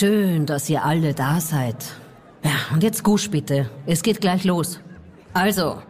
[0.00, 1.76] Schön, dass ihr alle da seid.
[2.42, 3.68] Ja, und jetzt Gusch bitte.
[3.84, 4.80] Es geht gleich los.
[5.34, 5.82] Also,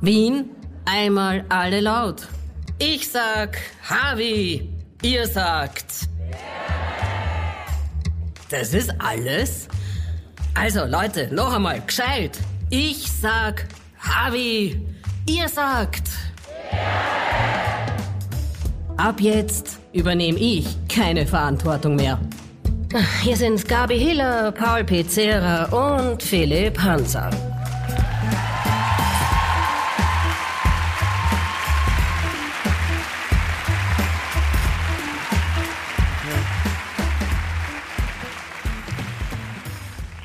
[0.00, 0.48] Wien,
[0.86, 2.28] einmal alle laut.
[2.78, 4.70] Ich sag Harvey,
[5.02, 6.08] ihr sagt.
[8.48, 9.68] Das ist alles?
[10.54, 12.38] Also, Leute, noch einmal, gescheit.
[12.70, 13.66] Ich sag
[14.00, 14.80] Harvey,
[15.26, 16.08] ihr sagt.
[18.96, 22.18] Ab jetzt übernehme ich keine Verantwortung mehr.
[23.22, 27.28] Hier sind Gabi Hiller, Paul Pizzera und Philipp Hanser.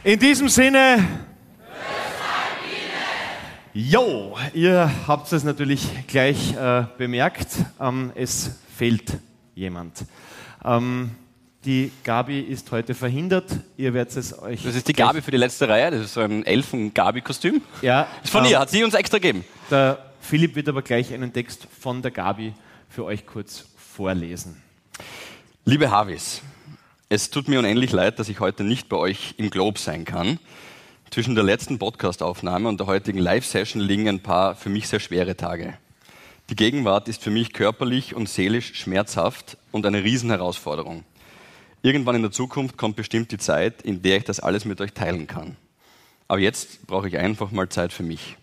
[0.06, 1.06] In diesem Sinne.
[3.74, 7.58] Jo, ihr habt es natürlich gleich äh, bemerkt.
[7.82, 9.18] Ähm, es fehlt
[9.54, 10.06] jemand.
[10.64, 11.12] Ähm,
[11.66, 13.46] die Gabi ist heute verhindert.
[13.78, 14.64] Ihr werdet es euch.
[14.64, 15.92] Das ist die Gabi für die letzte Reihe.
[15.92, 17.62] Das ist so ein Elfen-Gabi-Kostüm.
[17.82, 18.08] Ja.
[18.24, 19.46] Ist von ähm, ihr, hat sie uns extra gegeben.
[19.72, 22.54] Der Philipp wird aber gleich einen Text von der Gabi
[22.90, 24.62] für euch kurz vorlesen.
[25.66, 26.42] Liebe Havis,
[27.10, 30.40] es tut mir unendlich leid, dass ich heute nicht bei euch im Globe sein kann.
[31.12, 35.38] Zwischen der letzten Podcast-Aufnahme und der heutigen Live-Session liegen ein paar für mich sehr schwere
[35.38, 35.76] Tage.
[36.50, 41.06] Die Gegenwart ist für mich körperlich und seelisch schmerzhaft und eine Riesenherausforderung.
[41.86, 44.94] Irgendwann in der Zukunft kommt bestimmt die Zeit, in der ich das alles mit euch
[44.94, 45.58] teilen kann.
[46.30, 48.38] Aber jetzt brauche ich einfach mal Zeit für mich.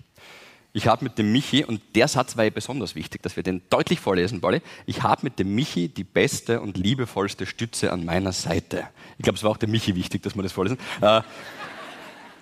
[0.74, 3.62] Ich habe mit dem Michi, und der Satz war ja besonders wichtig, dass wir den
[3.70, 4.60] deutlich vorlesen, Pauli.
[4.84, 8.84] Ich habe mit dem Michi die beste und liebevollste Stütze an meiner Seite.
[9.16, 10.78] Ich glaube, es war auch dem Michi wichtig, dass wir das vorlesen.
[11.00, 11.22] Äh,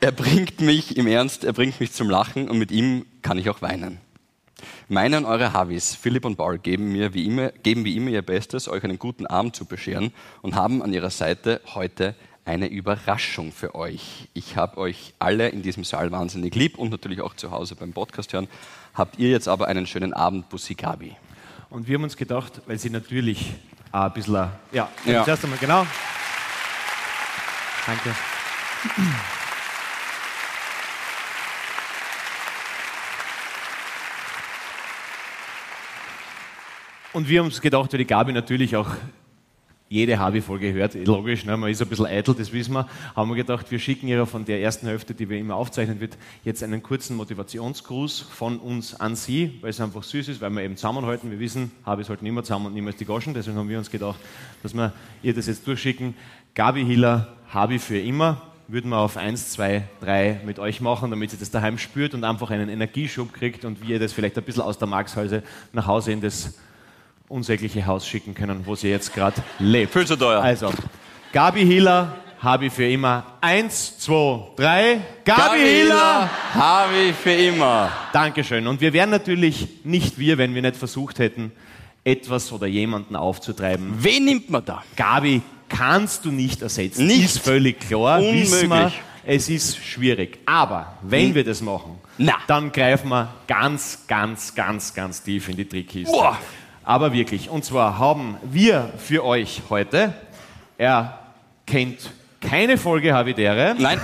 [0.00, 3.48] er bringt mich im Ernst, er bringt mich zum Lachen und mit ihm kann ich
[3.48, 3.98] auch weinen.
[4.88, 8.22] Meine und eure Havis, Philipp und Paul, geben, mir wie immer, geben wie immer ihr
[8.22, 13.52] Bestes, euch einen guten Abend zu bescheren und haben an ihrer Seite heute eine Überraschung
[13.52, 14.28] für euch.
[14.32, 17.92] Ich habe euch alle in diesem Saal wahnsinnig lieb und natürlich auch zu Hause beim
[17.92, 18.48] Podcast hören.
[18.94, 21.14] Habt ihr jetzt aber einen schönen Abend, Bussi Gabi.
[21.70, 23.52] Und wir haben uns gedacht, weil sie natürlich
[23.92, 24.48] auch ein bisschen.
[24.72, 25.24] Ja, Ja.
[25.24, 25.86] zuerst einmal, genau.
[27.86, 28.14] Danke.
[37.14, 38.90] Und wir haben uns gedacht, weil die Gabi natürlich auch
[39.88, 41.56] jede Habi-Folge hört, logisch, ne?
[41.56, 42.86] man ist ein bisschen eitel, das wissen wir,
[43.16, 46.18] haben wir gedacht, wir schicken ihr von der ersten Hälfte, die wir immer aufzeichnen wird,
[46.44, 50.62] jetzt einen kurzen Motivationsgruß von uns an sie, weil es einfach süß ist, weil wir
[50.62, 51.30] eben zusammenhalten.
[51.30, 54.18] Wir wissen, Habis halten immer zusammen und niemals die Goschen, deswegen haben wir uns gedacht,
[54.62, 54.92] dass wir
[55.22, 56.14] ihr das jetzt durchschicken.
[56.54, 61.30] Gabi Hiller, Habi für immer, würden wir auf 1, 2, 3 mit euch machen, damit
[61.30, 64.62] sie das daheim spürt und einfach einen Energieschub kriegt und wir das vielleicht ein bisschen
[64.62, 65.42] aus der Markshalse
[65.72, 66.58] nach Hause in das
[67.28, 69.92] unsägliche Haus schicken können, wo sie jetzt gerade lebt.
[69.92, 70.42] Viel zu teuer.
[70.42, 70.72] Also,
[71.32, 73.24] Gabi Hiller, Habi für immer.
[73.40, 75.00] Eins, zwei, drei.
[75.24, 76.30] Gabi, Hiller!
[76.54, 77.90] Havi für immer.
[78.12, 78.66] Dankeschön.
[78.66, 81.52] Und wir wären natürlich nicht wir, wenn wir nicht versucht hätten,
[82.04, 83.92] etwas oder jemanden aufzutreiben.
[83.98, 84.82] Wen nimmt man da?
[84.96, 87.06] Gabi kannst du nicht ersetzen.
[87.06, 87.24] Nicht.
[87.24, 88.20] Ist völlig klar.
[88.22, 89.00] Wissen wir, Unmöglich.
[89.26, 90.38] es ist schwierig.
[90.46, 92.34] Aber wenn wir das machen, Na.
[92.46, 96.10] dann greifen wir ganz, ganz, ganz, ganz tief in die Trickkiste.
[96.12, 96.38] Boah.
[96.88, 97.50] Aber wirklich.
[97.50, 100.14] Und zwar haben wir für euch heute,
[100.78, 101.18] er
[101.66, 101.98] kennt
[102.40, 103.74] keine Folge Havidere.
[103.78, 104.00] Nein.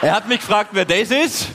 [0.00, 1.50] Er hat mich gefragt, wer das ist.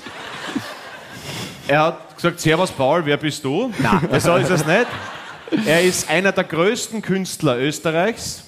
[1.67, 3.69] Er hat gesagt, Servus Paul, wer bist du?
[3.79, 4.87] Nein, so ist es nicht.
[5.65, 8.45] Er ist einer der größten Künstler Österreichs.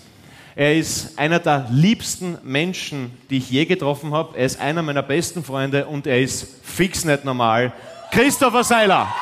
[0.55, 4.37] Er ist einer der liebsten Menschen, die ich je getroffen habe.
[4.37, 7.73] Er ist einer meiner besten Freunde und er ist fix nicht normal.
[8.11, 9.13] Christopher Seiler.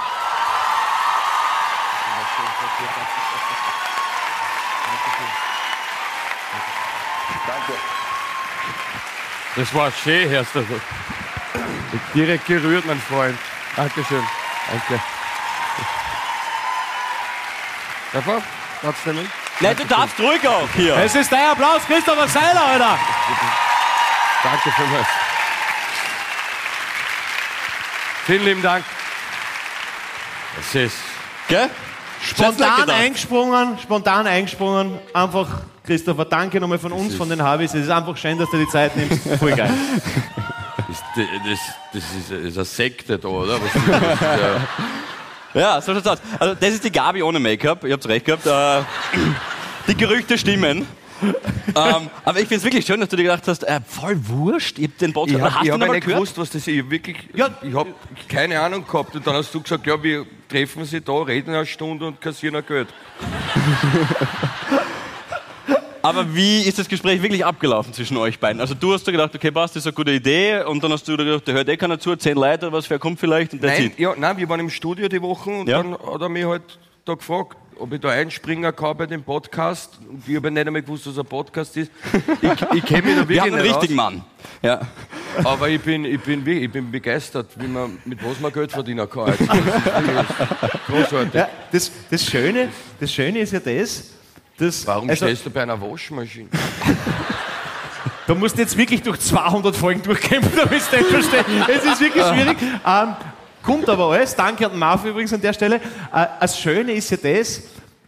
[9.57, 10.65] Das war schön, Herr du.
[12.13, 13.37] Direkt gerührt, mein Freund.
[13.75, 14.23] Dankeschön.
[14.71, 15.03] Danke.
[18.13, 18.41] Darf er?
[18.81, 19.31] Darfst du nehmen?
[19.59, 20.95] Nein, du darfst ruhig auch hier.
[20.97, 22.99] Es ist dein Applaus, Christopher Seiler, Alter.
[24.43, 25.07] Danke vielmals.
[28.25, 28.85] Vielen lieben Dank.
[30.59, 30.97] Es ist
[31.47, 31.69] Gell?
[32.27, 34.99] Spontan eingesprungen, spontan eingesprungen.
[35.13, 35.47] Einfach,
[35.85, 37.73] Christopher, danke nochmal von uns, von den Habis.
[37.73, 39.27] Es ist einfach schön, dass du die Zeit nimmst.
[39.39, 39.71] Voll geil.
[40.87, 41.59] das, das,
[41.93, 43.57] das ist, ist eine Sekte da, oder?
[43.59, 44.01] Das?
[44.01, 44.61] Das
[45.61, 46.19] ja- so schaut's aus.
[46.37, 47.83] Also, das ist die Gabi ohne Make-up.
[47.85, 48.45] Ihr habt's recht gehabt.
[48.45, 48.83] Äh,
[49.87, 50.85] die Gerüchte stimmen.
[51.21, 54.77] Ähm, aber ich finde es wirklich schön, dass du dir gedacht hast, äh, voll wurscht,
[54.79, 55.35] ich hab den Podcast.
[55.63, 56.05] Ich habe hab nicht gehört?
[56.05, 56.67] gewusst, was das ist.
[56.67, 57.49] Ich wirklich, Ja.
[57.61, 57.93] ich habe
[58.27, 59.15] keine Ahnung gehabt.
[59.15, 62.55] Und dann hast du gesagt, ja, wir treffen sie da, reden eine Stunde und kassieren
[62.57, 62.87] ein Geld.
[66.03, 68.61] Aber wie ist das Gespräch wirklich abgelaufen zwischen euch beiden?
[68.61, 71.05] Also du hast dir gedacht, okay, passt, das ist eine gute Idee und dann hast
[71.07, 73.61] du gedacht, der hört eh keiner zu, zehn Leute oder was, wer kommt vielleicht und
[73.61, 73.99] der Nein, zieht.
[73.99, 75.81] ja, nein, wir waren im Studio die Woche und Ja.
[75.83, 76.61] dann hat er mich halt
[77.03, 79.97] da gefragt, ob ich da einspringen kann bei dem Podcast.
[80.25, 81.91] Ich habe nicht einmal gewusst, was ein Podcast ist.
[82.41, 84.23] Ich, ich kenne mich da wirklich Wir haben einen nicht richtigen Mann.
[84.61, 84.81] Ja.
[85.43, 89.09] aber ich bin, ich, bin, ich bin begeistert, wie man, mit was man Geld verdienen
[89.09, 89.25] kann.
[89.25, 91.33] Also, das ist großartig.
[91.33, 92.69] Ja, das, das, Schöne,
[92.99, 94.11] das Schöne ist ja das,
[94.57, 94.85] dass.
[94.87, 96.49] Warum also, stehst du bei einer Waschmaschine?
[98.27, 101.45] Da musst du jetzt wirklich durch 200 Folgen durchkämpfen, damit du das verstehst.
[101.69, 102.57] Es ist wirklich schwierig.
[102.85, 103.15] Ähm,
[103.67, 104.33] kommt aber alles.
[104.35, 105.75] Danke an den Marv übrigens an der Stelle.
[105.75, 107.61] Äh, das Schöne ist ja das,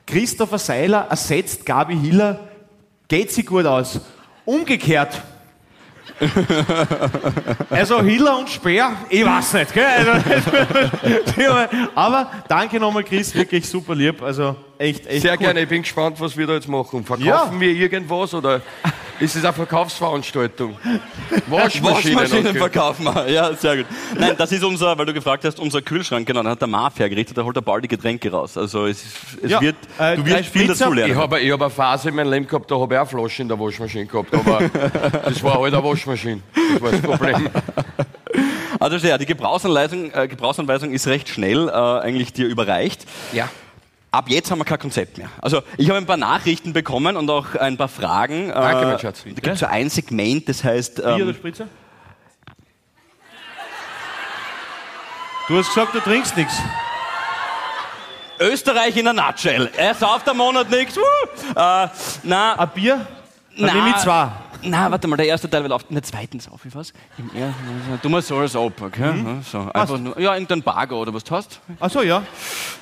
[0.08, 2.40] Christopher Seiler ersetzt Gabi Hiller,
[3.10, 4.00] geht sie gut aus.
[4.46, 5.22] Umgekehrt.
[7.70, 9.74] Also Hiller und Speer, ich weiß nicht.
[9.74, 9.86] Gell?
[9.86, 10.12] Also,
[11.96, 14.22] aber danke nochmal Chris, wirklich super lieb.
[14.22, 15.38] Also echt, echt Sehr cool.
[15.38, 17.06] gerne, ich bin gespannt, was wir da jetzt machen.
[17.06, 17.60] Verkaufen Ja.
[17.60, 18.62] wir irgendwas oder
[19.19, 20.77] ist es eine Verkaufsveranstaltung?
[21.48, 22.56] Waschmaschinen.
[22.56, 23.30] Verkaufen wir.
[23.30, 23.86] Ja, sehr gut.
[24.18, 26.25] Nein, das ist unser, weil du gefragt hast, unser Kühlschrank.
[26.27, 28.57] Genau, da hat der Marv hergerichtet, da holt er bald die Getränke raus.
[28.57, 29.04] Also es,
[29.42, 30.86] es Ja, wird, äh, du wirst viel Spritzer.
[30.86, 31.12] dazulernen.
[31.13, 33.44] Ich habe ich hab eine Phase in meinem Leben gehabt, da habe ich auch Flaschen
[33.44, 34.69] in der Waschmaschine gehabt, aber
[35.25, 36.42] das war halt eine Waschmaschine.
[36.74, 37.50] Das war das Problem.
[38.80, 43.06] Also ja, die Gebrauchsanleitung, äh, Gebrauchsanweisung ist recht schnell äh, eigentlich dir überreicht.
[43.33, 43.50] Ja.
[44.12, 45.30] Ab jetzt haben wir kein Konzept mehr.
[45.40, 48.50] Also ich habe ein paar Nachrichten bekommen und auch ein paar Fragen.
[48.50, 49.24] Danke, Äh, mein Schatz.
[49.24, 50.96] Da gibt es so ein Segment, das heißt...
[50.96, 51.68] Bier oder Ähm, Spritzer?
[55.48, 56.56] Du hast gesagt, du trinkst nichts.
[58.40, 59.70] Österreich in a nutshell.
[59.76, 60.96] Er sauft am Monat nichts.
[60.98, 61.88] Äh,
[62.24, 62.96] na, Ein Bier?
[63.58, 63.74] Dann Na.
[63.74, 64.32] nehme ich zwei.
[64.62, 66.94] Na, warte mal, der erste Teil wird auf den zweiten sauf ich was?
[67.18, 69.14] Im ersten, du mal so als Opa, okay?
[69.14, 69.42] Mhm.
[69.44, 71.62] So, einfach nur, ja, irgendein Bargo oder was du hast.
[71.80, 72.24] Ach so, ja.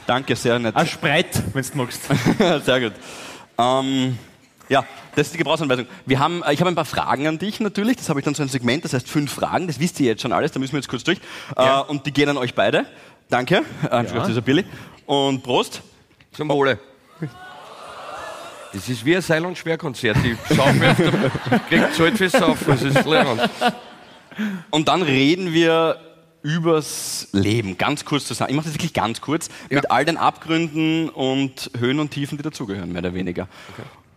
[0.06, 0.76] Danke, sehr nett.
[0.76, 2.02] Ein Spreit, wenn du magst.
[2.66, 2.94] Sehr gut.
[3.58, 4.18] Ähm,
[4.70, 4.86] ja,
[5.16, 5.88] das ist die Gebrauchsanweisung.
[6.06, 7.98] Wir haben, äh, ich habe ein paar Fragen an dich natürlich.
[7.98, 9.68] Das habe ich dann so ein Segment, das heißt fünf Fragen.
[9.68, 11.20] Das wisst ihr jetzt schon alles, da müssen wir jetzt kurz durch.
[11.56, 12.86] Äh, und die gehen an euch beide.
[13.30, 13.64] Danke.
[13.90, 14.26] Äh, ja.
[14.26, 14.66] dieser Billy.
[15.06, 15.82] Und Prost.
[16.32, 16.80] Zum Wohle.
[18.74, 20.18] Das ist wie ein Seil- und Schwerkonzert.
[20.24, 20.96] Ich auf der,
[21.70, 23.42] krieg Zeit fürs Saufen, das ist lernen.
[24.70, 25.98] Und dann reden wir
[26.44, 27.78] übers Leben.
[27.78, 28.52] Ganz kurz zusammen.
[28.52, 29.50] Ich mache das wirklich ganz kurz.
[29.70, 33.48] Mit all den Abgründen und Höhen und Tiefen, die dazugehören, mehr oder weniger.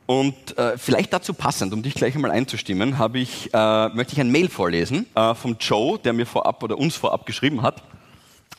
[0.06, 4.20] Und äh, vielleicht dazu passend, um dich gleich einmal einzustimmen, habe ich, äh, möchte ich
[4.20, 7.82] ein Mail vorlesen äh, vom Joe, der mir vorab oder uns vorab geschrieben hat.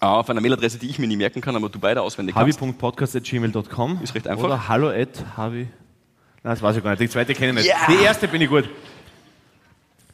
[0.01, 2.59] Äh, auf einer Mailadresse, die ich mir nie merken kann, aber du beide auswendig kannst.
[2.61, 4.45] habi.podcast.gmail.com Ist recht einfach.
[4.45, 5.67] Oder hallo at habi.
[6.43, 7.01] Nein, das weiß ich gar nicht.
[7.01, 7.67] Die zweite kenne ich nicht.
[7.67, 7.87] Ja.
[7.87, 8.67] Die erste bin ich gut.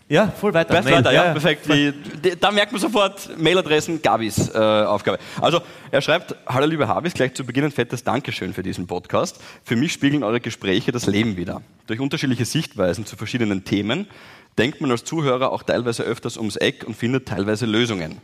[0.09, 0.73] Ja, voll weiter.
[0.73, 1.65] Weißt weiter, ja, perfekt.
[1.67, 5.19] Die, die, da merkt man sofort Mailadressen, Gabis äh, Aufgabe.
[5.41, 5.59] Also,
[5.91, 9.41] er schreibt, hallo liebe Habis, gleich zu Beginn ein fettes Dankeschön für diesen Podcast.
[9.65, 11.61] Für mich spiegeln eure Gespräche das Leben wieder.
[11.87, 14.07] Durch unterschiedliche Sichtweisen zu verschiedenen Themen
[14.57, 18.21] denkt man als Zuhörer auch teilweise öfters ums Eck und findet teilweise Lösungen.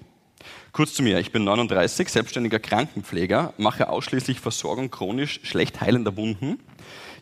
[0.72, 6.60] Kurz zu mir, ich bin 39, selbstständiger Krankenpfleger, mache ausschließlich Versorgung chronisch schlecht heilender Wunden.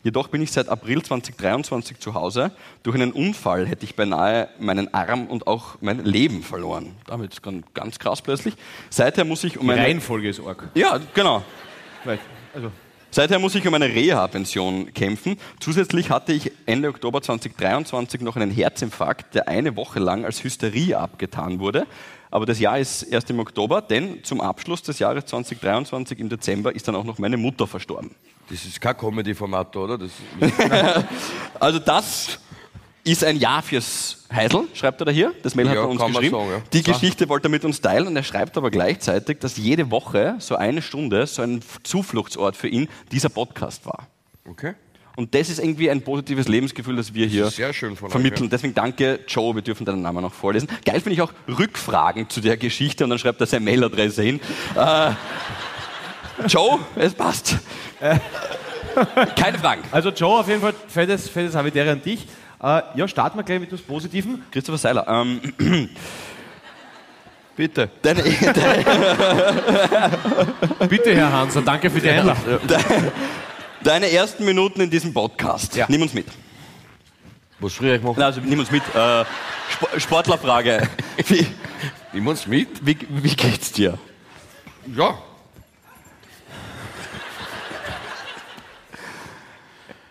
[0.02, 2.50] Jedoch bin ich seit April 2023 zu Hause.
[2.82, 6.96] Durch einen Unfall hätte ich beinahe meinen Arm und auch mein Leben verloren.
[7.06, 8.54] Damit ist ganz, ganz krass plötzlich.
[8.90, 9.82] Seither muss ich um Die eine...
[9.82, 10.68] Reihenfolge ist arg.
[10.74, 11.42] Ja, genau.
[12.52, 12.72] Also,
[13.14, 15.36] Seither muss ich um eine Reha-Pension kämpfen.
[15.60, 20.94] Zusätzlich hatte ich Ende Oktober 2023 noch einen Herzinfarkt, der eine Woche lang als Hysterie
[20.94, 21.86] abgetan wurde.
[22.30, 26.74] Aber das Jahr ist erst im Oktober, denn zum Abschluss des Jahres 2023 im Dezember
[26.74, 28.12] ist dann auch noch meine Mutter verstorben.
[28.48, 29.98] Das ist kein Comedy-Format, oder?
[29.98, 30.12] Das,
[31.60, 32.38] Also das
[33.04, 35.32] ist ein Jahr fürs Heisel, schreibt er da hier.
[35.42, 36.30] Das Mail hat Ja, er uns geschrieben.
[36.36, 36.62] sagen, ja.
[36.72, 40.36] Die Geschichte wollte er mit uns teilen und er schreibt aber gleichzeitig, dass jede Woche
[40.38, 44.06] so eine Stunde so ein Zufluchtsort für ihn dieser Podcast war.
[44.48, 44.74] okay.
[45.14, 48.12] Und das ist irgendwie ein positives Lebensgefühl, das wir hier ist sehr schön von euch,
[48.12, 48.44] vermitteln.
[48.44, 48.50] ja.
[48.50, 50.68] Deswegen danke, Joe, wir dürfen deinen Namen noch vorlesen.
[50.86, 54.40] Geil finde ich auch Rückfragen zu der Geschichte und dann schreibt er seine Mailadresse hin.
[54.74, 55.10] Äh,
[56.48, 57.58] Joe, es passt.
[59.36, 59.82] Keine Fragen.
[59.90, 62.26] also Joe, auf jeden Fall fettes, fettes Habitäre an dich.
[62.62, 64.42] Äh, ja, starten wir gleich mit etwas Positivem.
[64.50, 65.40] Christopher Seiler, ähm,
[67.56, 67.90] Bitte.
[68.00, 68.22] deine,
[70.88, 72.58] Bitte, Herr Hanser, danke für die Einladung.
[73.82, 75.74] deine ersten Minuten in diesem Podcast.
[75.76, 75.86] Ja.
[75.88, 76.26] Nimm uns mit.
[77.60, 78.16] Was soll ich machen?
[78.18, 78.82] Na, Also nimm uns mit.
[78.94, 79.22] Äh,
[79.74, 80.88] Sp Sportlerfrage.
[81.28, 81.46] Wie,
[82.12, 82.84] Nimm uns mit.
[82.86, 83.98] wie, wie geht's dir?
[84.94, 85.14] Ja.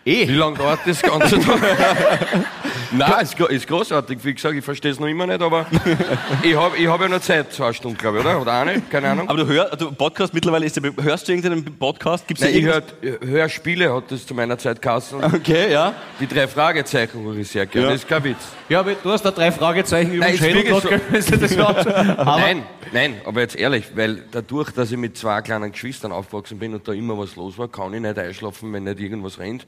[0.04, 0.26] Eh.
[0.28, 1.38] Wie lange dauert das Ganze?
[2.90, 4.18] Nein, ist, ist großartig.
[4.22, 5.64] Wie gesagt, ich verstehe es noch immer nicht, aber
[6.42, 8.40] ich habe ich hab ja noch Zeit, zwei Stunden, glaube ich, oder?
[8.40, 8.80] Oder eine?
[8.82, 9.28] Keine Ahnung.
[9.28, 12.26] Aber du hörst, du Podcast mittlerweile ist, der- hörst du irgendeinen Podcast?
[12.26, 15.22] Gibt's Nein, ich irgendwas- hör, Hörspiele, hat das zu meiner Zeit geheißen.
[15.24, 15.94] Okay, ja.
[16.20, 17.86] Die drei Fragezeichen höre ich sehr gerne.
[17.86, 17.92] Ja.
[17.92, 18.36] Das ist kein Witz.
[18.68, 20.72] Ja, aber du hast da drei Fragezeichen über den Schädel.
[22.16, 26.58] Aber nein, nein, aber jetzt ehrlich, weil dadurch, dass ich mit zwei kleinen Geschwistern aufgewachsen
[26.58, 29.66] bin und da immer was los war, kann ich nicht einschlafen, wenn nicht irgendwas rennt.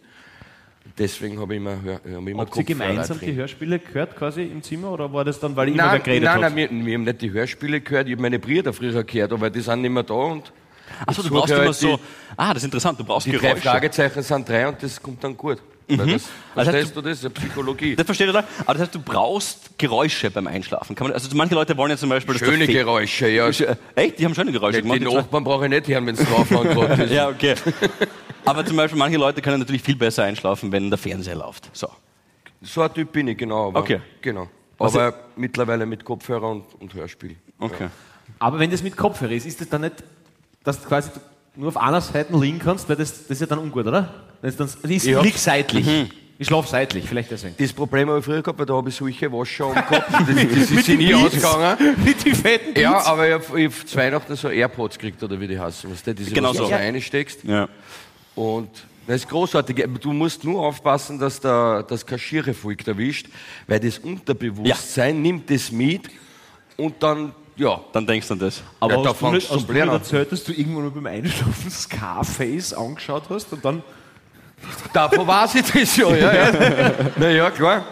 [0.98, 3.34] Deswegen habe ich immer, hab ich immer Habt ihr gemeinsam die.
[3.34, 6.34] Hörspiele gehört quasi im Zimmer oder war das dann, weil immer wer Nein, geredet nein,
[6.34, 6.40] hat?
[6.54, 9.50] nein, wir, wir haben nicht die Hörspiele gehört, ich habe meine Brüder früher gehört, aber
[9.50, 10.52] die sind nicht mehr da und
[11.06, 11.98] Achso, du Ich brauchst immer halt so.
[12.36, 13.62] Ah, das ist interessant, du brauchst die drei Geräusche.
[13.62, 15.58] Fragezeichen sind drei und das kommt dann gut.
[15.88, 17.22] Weil das, Also verstehst du das?
[17.22, 17.96] Ja, Psychologie.
[17.96, 18.44] Das versteht ihr da?
[18.60, 20.96] Aber das heißt, du brauchst Geräusche beim Einschlafen.
[20.98, 22.38] Man, also manche Leute wollen ja zum Beispiel...
[22.38, 23.48] Schöne Geräusche, ja.
[23.48, 24.18] Echt?
[24.18, 25.00] Die haben schöne Geräusche Die gemacht.
[25.00, 25.14] die?
[25.14, 27.10] Nachbarn brauche ich nicht hören, wenn es drauf angeht.
[27.10, 27.54] Ja, okay.
[28.44, 31.70] Aber zum Beispiel manche Leute können natürlich viel besser einschlafen, wenn der Fernseher läuft.
[31.72, 31.88] So.
[32.62, 33.68] So ein Typ bin ich, genau.
[33.68, 34.00] Aber, Okay.
[34.20, 34.48] Genau.
[34.78, 37.36] Was Aber mittlerweile mit Kopfhörer und, und Hörspiel.
[37.60, 37.88] Okay.
[38.40, 40.02] Aber wenn das mit Kopfhörer ist, ist das dann nicht,
[40.64, 41.10] dass du quasi
[41.54, 44.12] nur auf einer Seite liegen kannst, weil das, das ist ja dann ungut, oder?
[44.42, 45.86] Das ist dann, das ist, Ich lieg seitlich.
[46.36, 47.54] Ich schlaf seitlich, vielleicht deswegen.
[47.56, 50.04] Das Problem habe ich früher gehabt, weil da habe ich solche Wascher am Kopf.
[50.26, 51.76] Das, das sind nie ausgegangen.
[52.04, 53.06] Mit die fetten Ja, Beats.
[53.06, 55.88] aber ich habe hab zu Weihnachten so AirPods gekriegt, oder wie die heißen.
[55.88, 56.70] Weißt du, diese, Genau was du so.
[56.70, 57.44] da reinsteckst.
[57.44, 57.68] Ja.
[58.34, 58.70] Und
[59.06, 59.84] das ist großartig.
[60.00, 63.26] Du musst nur aufpassen, dass der, das Kaschiere folgt erwischt,
[63.66, 66.08] weil das Unterbewusstsein nimmt das mit
[66.76, 68.62] und dann, ja, Dann denkst du an das.
[68.80, 70.90] Aber Ja, da hast, du fangst nicht, du hast du erzählt, dass du irgendwann mal
[70.90, 73.82] beim Einschlafen Scarface angeschaut hast und dann...
[74.92, 76.14] davon weiß ich das ja.
[76.16, 76.92] ja, ja.
[77.16, 77.84] Na ja, klar.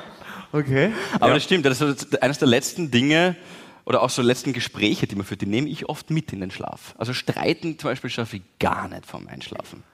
[0.51, 0.93] Okay.
[1.21, 3.37] Aber das stimmt, das ist eines der letzten Dinge
[3.85, 6.51] oder auch so letzten Gespräche, die man führt, die nehme ich oft mit in den
[6.51, 6.95] Schlaf.
[6.99, 9.85] Also streiten zum Beispiel schaffe ich gar nicht vom Einschlafen.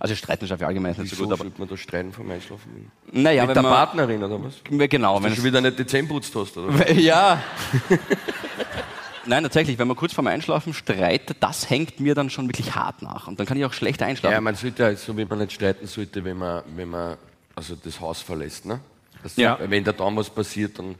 [0.00, 2.90] Also streiten schaffe ich allgemein nicht so gut, aber sollte man da streiten vom Einschlafen?
[3.10, 4.54] naja, Mit wenn der man, Partnerin oder was?
[4.88, 6.90] Genau, wenn du schon wieder nicht die Zähne putzt hast, oder?
[6.92, 7.42] ja.
[9.26, 13.02] Nein, tatsächlich, wenn man kurz vorm Einschlafen streitet, das hängt mir dann schon wirklich hart
[13.02, 14.32] nach und dann kann ich auch schlecht einschlafen.
[14.32, 17.16] Ja, man sollte ja, so wie man nicht streiten sollte, wenn man, wenn man
[17.54, 18.64] also das Haus verlässt.
[18.66, 18.80] Ne?
[19.22, 19.58] Das, Ja.
[19.60, 20.92] Wenn da dann was passiert, dann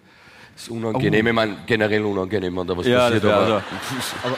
[0.57, 1.27] ist es unangenehm.
[1.27, 3.25] Ich meine, generell unangenehm, wenn da was Ja, passiert.
[3.25, 3.55] das aber, also,
[4.25, 4.37] also,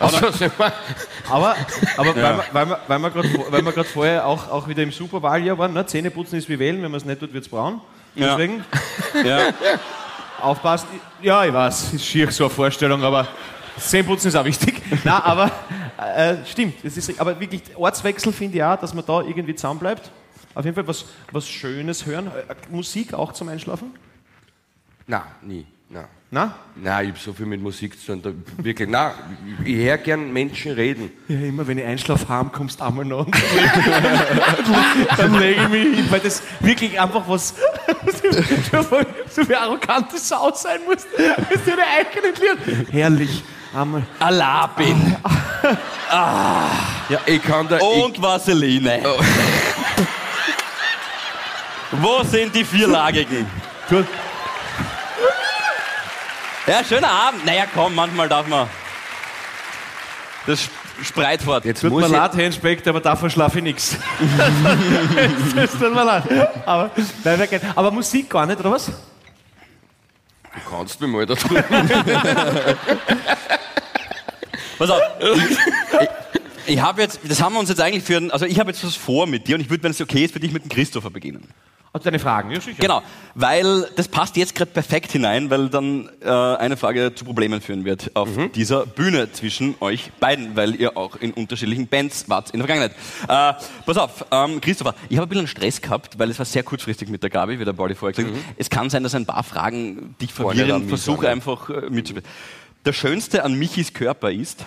[0.00, 1.54] Aber,
[1.96, 3.10] aber weil wir, weil wir,
[3.50, 5.84] weil wir gerade vorher auch, auch wieder im Superwahljahr waren, ne?
[5.84, 7.80] Zähneputzen ist wie wählen, wenn man es nicht tut, wird es braun.
[8.14, 8.36] Ja.
[8.36, 8.64] Deswegen
[9.24, 9.50] ja.
[10.40, 10.86] aufpasst.
[11.20, 13.28] Ja, ich weiß, ist schier so eine Vorstellung, aber
[13.76, 14.80] Zähneputzen ist auch wichtig.
[15.04, 15.50] Na, aber
[16.16, 16.74] äh, stimmt.
[16.82, 20.10] Das ist, aber wirklich, Ortswechsel finde ich auch, dass man da irgendwie zusammenbleibt.
[20.54, 22.28] Auf jeden Fall was, was Schönes hören.
[22.28, 23.92] Äh, Musik auch zum Einschlafen?
[25.06, 25.66] nein, nie.
[25.88, 26.06] Nein.
[26.32, 26.54] Na?
[26.76, 28.22] Nein, ich habe so viel mit Musik zu tun.
[28.22, 28.30] Da,
[28.62, 29.10] wirklich, nein,
[29.64, 31.10] ich höre gern Menschen reden.
[31.26, 33.34] Ja, immer wenn ich einschlafe, heim kommst einmal noch und
[35.16, 37.48] dann lege ich mich hin, weil das wirklich einfach was
[39.34, 41.04] so wie arrogante Sau sein muss.
[41.16, 42.28] Das ist ja der eigene
[42.78, 42.92] Lied.
[42.92, 43.42] Herrlich.
[43.74, 44.02] Einmal.
[44.20, 45.16] Alabin
[46.10, 47.78] Ja, ich kann da.
[47.78, 49.02] und Vaseline.
[51.92, 53.46] Wo sind die Vierlagigen?
[53.88, 54.06] Gut.
[56.66, 57.44] Ja, schöner Abend.
[57.46, 58.68] Naja, komm, manchmal darf man.
[60.46, 60.72] Das sp-
[61.04, 61.64] spreit fort.
[61.64, 63.96] ich, jetzt Tut muss mir leid, Herr Inspektor, aber davon schlafe ich nichts.
[65.56, 66.24] Das tut mir leid.
[66.66, 66.90] Aber,
[67.24, 67.60] nein, geil.
[67.74, 68.86] aber Musik gar nicht, oder was?
[68.86, 68.92] Du
[70.68, 71.64] kannst mich mal da drüben.
[74.78, 75.00] Pass auf.
[76.66, 78.84] Ich, ich, habe jetzt, das haben wir uns jetzt eigentlich für, also ich habe jetzt
[78.84, 80.68] was vor mit dir und ich würde, wenn es okay ist, für dich mit dem
[80.70, 81.46] Christopher beginnen.
[81.92, 82.52] Hast du deine Fragen?
[82.52, 82.76] Ja, sicher.
[82.80, 83.02] Genau,
[83.34, 87.84] weil das passt jetzt gerade perfekt hinein, weil dann äh, eine Frage zu Problemen führen
[87.84, 92.60] wird auf dieser Bühne zwischen euch beiden, weil ihr auch in unterschiedlichen Bands wart in
[92.60, 92.96] der Vergangenheit.
[93.24, 96.62] Äh, pass auf, ähm, Christopher, ich habe ein bisschen Stress gehabt, weil es war sehr
[96.62, 98.54] kurzfristig mit der Gabi, wie der Pauli vorher gesagt hat.
[98.56, 100.88] Es kann sein, dass ein paar Fragen dich verwirren.
[100.88, 102.28] Versuche einfach äh, mitzuspielen.
[102.84, 104.64] Der Schönste an Michis Körper ist...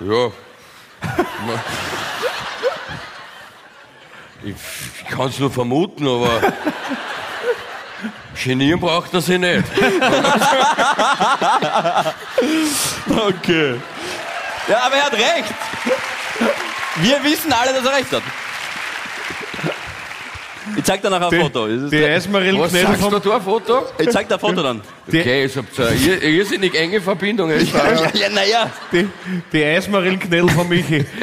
[0.00, 0.30] Ja.
[4.44, 4.54] Ich,
[5.02, 6.40] ich kann es nur vermuten, aber
[8.44, 9.64] genieren braucht er sich nicht.
[13.08, 13.80] Okay.
[14.68, 15.54] Ja, aber er hat recht.
[16.96, 18.22] Wir wissen alle, dass er recht hat.
[20.76, 21.66] Ich zeig dir nachher ein Foto.
[21.68, 23.82] Das ist- Die Eismarillen Was Knädel sagst vom du da, ein Foto?
[23.98, 24.80] Ich zeig dir ein Foto dann.
[25.06, 27.50] Okay, ich hab so eine ir- irrsinnig enge Verbindung.
[27.50, 28.10] jetzt da.
[28.14, 28.70] ja, naja.
[28.92, 29.08] Die,
[29.52, 31.04] die Eismarillenknädel von Michi.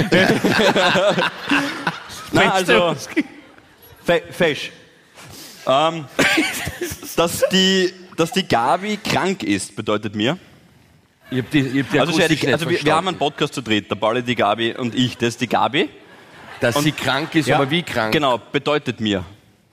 [2.32, 2.96] Na, also,
[4.04, 4.72] fe fesch.
[5.68, 6.06] Ähm,
[7.16, 10.38] dass, die, dass die Gabi krank ist, bedeutet mir,
[11.32, 12.92] Ich hab die, ich hab die Also, nicht also wir, wir verstanden.
[12.96, 15.18] haben einen Podcast zu dritt, der Pauli, die Gabi und ich.
[15.18, 15.90] Das ist die Gabi.
[16.64, 17.58] Dass sie krank ist, Ja.
[17.58, 18.14] aber wie krank?
[18.14, 19.24] Genau, bedeutet mir.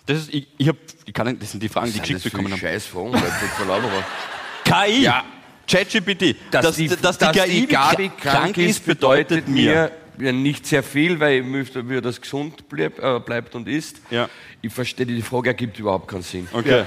[0.06, 2.25] Das ist, ich, ich hab, ich kann, nicht- das sind die Fragen, die Sind geschickt
[2.25, 2.61] bekommen für haben.
[2.61, 4.73] scheiß Fragen, ich.
[4.73, 5.23] KI, Ja.
[5.70, 11.38] ChatGPT, Dass, die, dass die Gabi krank ist, bedeutet mir ja, nicht sehr viel, weil
[11.40, 14.00] ich möchte, wie das gesund bleib, äh, bleibt und ist.
[14.11, 14.28] Ja.
[14.62, 16.49] Ich verstehe, die Frage ergibt überhaupt keinen Sinn.
[16.52, 16.85] Okay.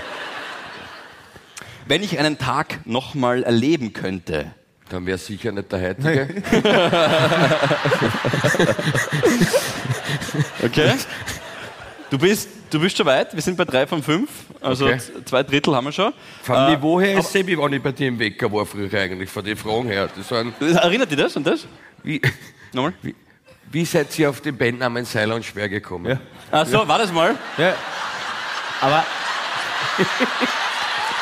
[1.88, 4.54] Wenn ich einen Tag nochmal erleben könnte,
[4.90, 6.28] Dann wäre sicher nicht der heutige.
[10.64, 10.94] okay?
[12.10, 14.30] Du bist, du bist schon weit, wir sind bei drei von fünf,
[14.62, 15.00] also Okay.
[15.26, 16.14] zwei Drittel haben wir schon.
[16.44, 19.30] Vom Äh, Niveau her ist wie wenn ich bei dir im Wecker war früher eigentlich,
[19.30, 20.08] von den Fragen her.
[20.16, 21.66] Das waren, Erinnert dich das an das?
[22.04, 22.22] wie,
[22.72, 22.94] Nochmal?
[23.02, 23.16] wie,
[23.72, 26.06] wie seid ihr auf den Bandnamen Seiler und Schwer gekommen?
[26.06, 26.20] Ja.
[26.52, 27.36] Ach so, war das mal?
[27.58, 27.74] Ja.
[28.82, 29.04] Aber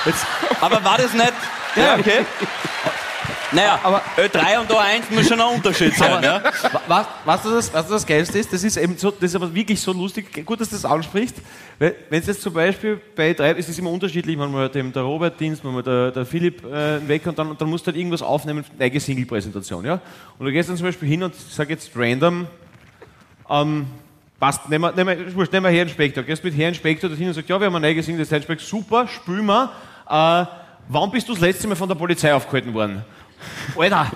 [0.06, 0.26] jetzt,
[0.60, 1.34] Aber war das nicht?
[1.76, 2.26] Ja, okay.
[3.54, 6.24] Naja, aber Ö3 und O1 muss schon ein Unterschied sein.
[6.24, 6.42] ja?
[6.88, 9.80] was, was, das, was das Geilste ist, das ist eben so, das ist aber wirklich
[9.80, 11.36] so lustig, gut, dass du das ansprichst,
[11.78, 15.04] wenn es jetzt zum Beispiel bei drei, es ist immer unterschiedlich, manchmal hat eben der
[15.04, 18.22] Robert Dienst, manchmal der, der Philipp äh, weg und dann, dann musst du halt irgendwas
[18.22, 20.00] aufnehmen, eine eigene Single-Präsentation, ja?
[20.40, 22.48] Und du gehst dann zum Beispiel hin und sag jetzt random,
[23.50, 23.88] ähm,
[24.40, 27.34] passt, nehmen wir, nehmen wir, nehmen wir Herrn Spektor, gehst mit Herrn Spektor dorthin und
[27.34, 29.72] sagst, ja, wir haben eine eigene Single, das heißt, super, spül mal,
[30.10, 30.46] äh,
[30.88, 33.04] wann bist du das letzte Mal von der Polizei aufgehalten worden?
[33.76, 34.12] Alter,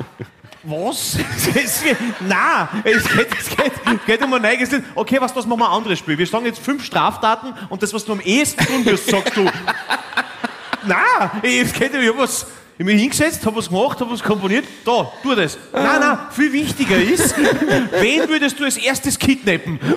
[0.64, 1.18] was?
[2.20, 4.84] Nein, es geht, es geht, geht um ein eigenes Lied.
[4.96, 6.18] Okay, was, das machen wir ein anderes Spiel.
[6.18, 9.44] Wir sagen jetzt fünf Straftaten und das, was du am ehesten tun wirst, sagst du.
[10.86, 12.48] Nein, es geht um was.
[12.78, 14.66] Ich habe mich hingesetzt, habe was gemacht, habe was komponiert.
[14.84, 15.58] Da, tu das.
[15.72, 17.34] Nein, nein, viel wichtiger ist,
[18.02, 19.80] wen würdest du als erstes kidnappen?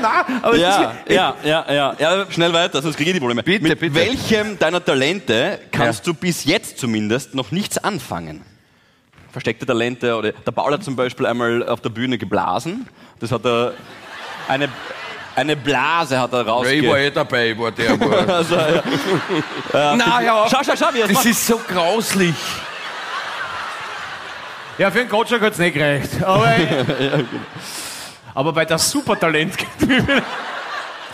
[0.00, 2.26] nein, aber das Ja, ist, ja, ja, ja, ja.
[2.30, 3.42] Schnell weiter, sonst kriege ich die Probleme.
[3.42, 3.94] Bitte, Mit bitte.
[3.94, 6.12] welchem deiner Talente kannst Ja.
[6.12, 8.42] du bis jetzt zumindest noch nichts anfangen?
[9.30, 12.88] Versteckte Talente oder der Paul hat zum Beispiel einmal auf der Bühne geblasen.
[13.20, 13.74] Das hat er
[14.48, 14.70] eine
[15.38, 17.98] eine Blase hat er Ja, ich war eh dabei, ich war der.
[18.00, 18.28] War.
[18.38, 19.96] Also, ja.
[19.96, 21.26] Nein, ja, Schau, schau, schau, wie er es das macht.
[21.26, 22.34] ist so grauslich.
[24.78, 26.22] Ja, für einen Gottschalk hat es nicht gereicht.
[26.22, 26.54] Aber,
[28.34, 29.54] aber bei das Supertalent.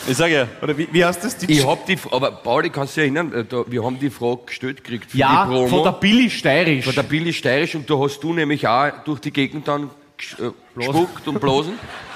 [0.07, 0.49] Ich sage ja.
[0.61, 1.37] Oder wie, wie heißt das?
[1.39, 4.11] Die Ich hab die, aber Pauli, kannst du dich erinnern, äh, da, wir haben die
[4.11, 5.69] Frage gestellt gekriegt für ja, die Promo.
[5.69, 6.85] von der Billy Steirisch.
[6.85, 9.91] Von der Billy Steirisch und da hast du nämlich auch durch die Gegend dann
[10.39, 11.79] äh, gespuckt und blasen.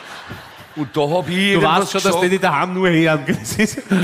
[0.78, 2.32] Und da habe ich du weißt schon, dass die gesagt.
[2.32, 3.20] die daheim nur hören.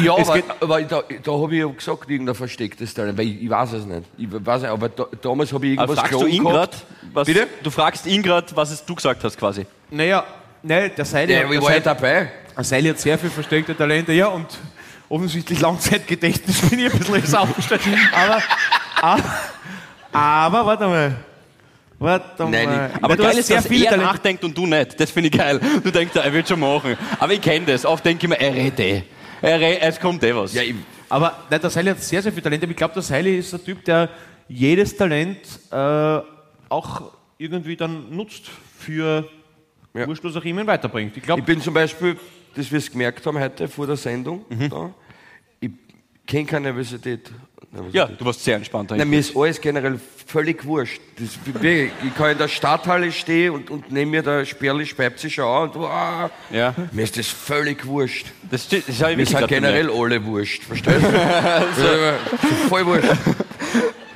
[0.02, 3.50] Ja, aber, aber da, da habe ich ja gesagt, irgendein verstecktes Talent, weil ich, ich
[3.50, 4.02] weiß es nicht.
[4.18, 6.44] Ich weiß nicht, aber da, damals habe ich Aber irgendwas fragst du ihn
[7.12, 7.46] was Bitte?
[7.62, 9.66] du fragst ihn gerade, was es du gesagt hast quasi.
[9.90, 10.24] naja,
[10.62, 12.30] nein, der Seili, Ja, ich war ja dabei.
[12.56, 14.46] der Seili hat sehr viel versteckte Talente, ja, und
[15.08, 17.82] offensichtlich Langzeitgedächtnis bin ich ein bisschen aufgestellt.
[18.12, 18.42] Aber,
[19.00, 19.22] aber,
[20.12, 21.16] aber, warte mal.
[22.04, 22.90] Warte Nein, mal.
[22.94, 24.12] ich- Aber du geil hast ist, sehr dass viele er Talente.
[24.12, 25.00] nachdenkt und du nicht.
[25.00, 25.60] Das finde ich geil.
[25.82, 26.96] Du denkst, er wird schon machen.
[27.18, 27.84] Aber ich kenne das.
[27.84, 29.02] Oft denke ich mir, er redet eh.
[29.42, 30.54] Er redet, es kommt eh was.
[30.54, 30.74] Ja, ich,
[31.08, 32.62] Aber nein, der Seili hat sehr, sehr viel Talent.
[32.62, 34.08] Aber ich glaube, der Seili ist ein Typ, der
[34.48, 35.38] jedes Talent
[35.70, 36.18] äh,
[36.68, 38.44] auch irgendwie dann nutzt
[38.78, 39.28] für
[39.94, 40.06] Ja.
[40.06, 41.16] wurscht, was auch immer ihn weiterbringt.
[41.16, 42.16] Ich glaube, ich bin zum Beispiel,
[42.54, 44.92] das wir es gemerkt haben heute vor der Sendung, da,
[45.60, 45.70] ich
[46.26, 47.30] kenne keine Nervosität.
[47.92, 48.90] Ja, du warst sehr entspannt.
[48.90, 51.00] Nein, mir ist alles generell völlig wurscht.
[51.18, 51.30] Das,
[51.62, 55.74] ich kann in der Stadthalle stehen und, und neben mir der Sperli schon an und
[55.76, 56.74] wow, Ja.
[56.92, 58.26] mir ist das völlig wurscht.
[58.50, 62.68] Das, das Wir wirklich sind generell alle wurscht, verstehst du?
[62.68, 63.08] Voll wurscht.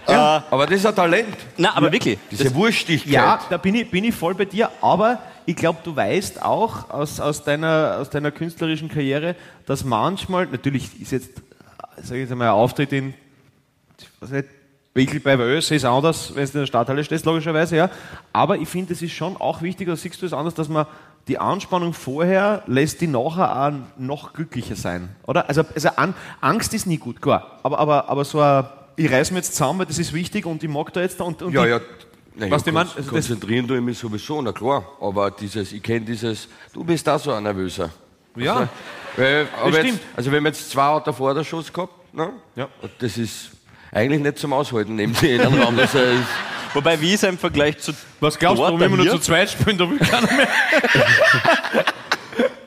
[0.09, 1.37] Ja, aber das ist ein Talent.
[1.59, 2.18] Nein, aber wirklich.
[2.31, 3.12] Diese Wurstigkeit.
[3.12, 6.88] Ja, da bin ich, bin ich voll bei dir, aber ich glaube, du weißt auch
[6.88, 11.31] aus, aus, deiner, aus deiner künstlerischen Karriere, dass manchmal, natürlich ist jetzt,
[12.03, 13.12] sag ich jetzt einmal, ein Auftritt in,
[14.21, 14.47] was nicht,
[14.95, 17.91] Wickel bei Wös ist anders, wenn du in der Stadthalle stehst, logischerweise, ja.
[18.33, 20.87] Aber ich finde, es ist schon auch wichtig, oder siehst du es anders, dass man
[21.29, 25.49] die Anspannung vorher lässt die nachher auch noch glücklicher sein, oder?
[25.49, 27.61] Also, also an, Angst ist nie gut, klar.
[27.63, 30.63] Aber, aber, aber so ein, ich reiß mir jetzt zusammen, weil das ist wichtig und
[30.63, 31.81] ich mag da jetzt, und, und Ja, ja.
[32.35, 34.85] Naja, Was du meinst, also konzentrieren tue ich mich sowieso, na klar.
[35.01, 37.91] Aber dieses, ich kenne dieses, du bist da so ein Nervöser.
[38.37, 38.55] Ja.
[38.55, 38.69] Also,
[39.17, 39.87] weil, aber stimmt.
[39.89, 42.31] jetzt, also wir haben jetzt zwei vor der Schuss gehabt, ne?
[42.55, 42.69] Ja.
[42.81, 43.51] Und das ist
[43.92, 45.77] eigentlich nicht zum Aushalten neben dir in einem Raum.
[45.77, 46.05] Das ist,
[46.74, 49.12] Wobei, wie ist er im Vergleich zu Was glaubst du, dort warum immer nur hier?
[49.12, 50.48] zu zweit spielen, da will keiner mehr.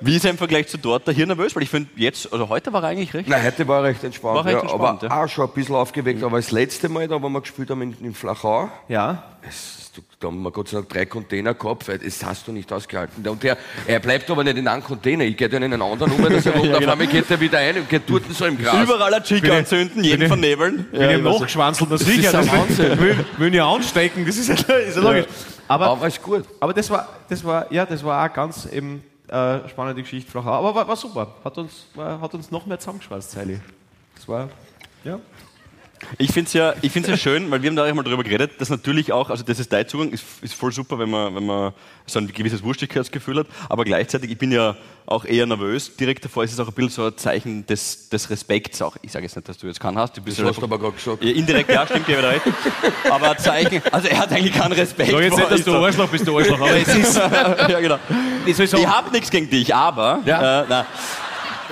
[0.03, 1.55] Wie ist er im Vergleich zu dort da hier nervös?
[1.55, 3.29] Weil ich finde, jetzt, also heute war er eigentlich recht.
[3.29, 4.35] nein, heute war er recht entspannt.
[4.35, 5.23] War recht ja, entspannt, aber ja.
[5.23, 6.23] auch schon ein bisschen aufgeweckt.
[6.23, 9.23] Aber das letzte Mal, da wo wir gespielt haben in, in Flachau, Ja.
[9.47, 9.80] es, du,
[10.21, 13.27] da haben wir Gott sei Dank drei Container gehabt, weil das hast du nicht ausgehalten.
[13.27, 13.57] Und der,
[13.87, 16.45] er bleibt aber nicht in einem Container, ich gehe dann in einen anderen um, dass
[16.45, 16.77] er ja, genau.
[16.77, 18.83] auf einmal geht er wieder ein und geht dort so im Gras.
[18.83, 20.87] Überall ein Chica anzünden, jeden vernebeln.
[20.91, 22.31] Wenn ja, ich noch geschwanzelt, das sicher.
[22.31, 22.99] Das ist Wahnsinn.
[22.99, 25.25] Will, will ja anstecken, das ist ja, ist ja logisch.
[25.67, 26.45] Aber, aber ist gut.
[26.59, 30.37] Aber das war, das war, ja, das war auch ganz eben äh, spannende Geschichte.
[30.37, 31.35] Aber war, war super.
[31.43, 33.59] Hat uns, war, hat uns noch mehr zusammengeschweißt, Sally.
[34.15, 34.49] Das war,
[35.03, 35.19] ja.
[36.17, 38.23] Ich finde es ja, ich find's ja schön, weil wir haben da auch mal drüber
[38.23, 41.45] geredet, dass natürlich auch, also das ist Zugang ist, ist voll super, wenn man, wenn
[41.45, 41.73] man
[42.05, 46.43] so ein gewisses Wurstigkeitsgefühl hat, aber gleichzeitig, ich bin ja auch eher nervös, direkt davor
[46.43, 48.95] ist es auch ein bisschen so ein Zeichen des, des Respekts auch.
[49.01, 50.15] Ich sage jetzt nicht, dass du jetzt keinen hast.
[50.15, 51.23] Du bist das hast du aber gerade gesagt.
[51.23, 52.43] Indirekt, ja, stimmt, ja wieder recht.
[53.09, 55.11] Aber ein Zeichen, also er hat eigentlich keinen Respekt.
[55.11, 57.15] Sag jetzt nicht, dass du Arschloch bist, du Arschloch, aber es ist...
[57.17, 57.99] ja, genau.
[58.45, 60.21] Ich, ich habe nichts gegen dich, aber...
[60.25, 60.61] Ja.
[60.61, 60.85] Äh, na,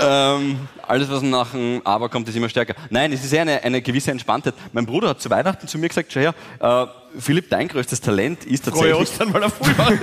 [0.01, 0.59] ähm,
[0.89, 2.73] alles, was nach dem Aber kommt, ist immer stärker.
[2.89, 4.55] Nein, es ist eher eine, eine gewisse Entspanntheit.
[4.73, 6.87] Mein Bruder hat zu Weihnachten zu mir gesagt, schau her, äh,
[7.19, 8.93] Philipp, dein größtes Talent ist tatsächlich...
[8.93, 9.91] Frohe Ostern, weil er voll war.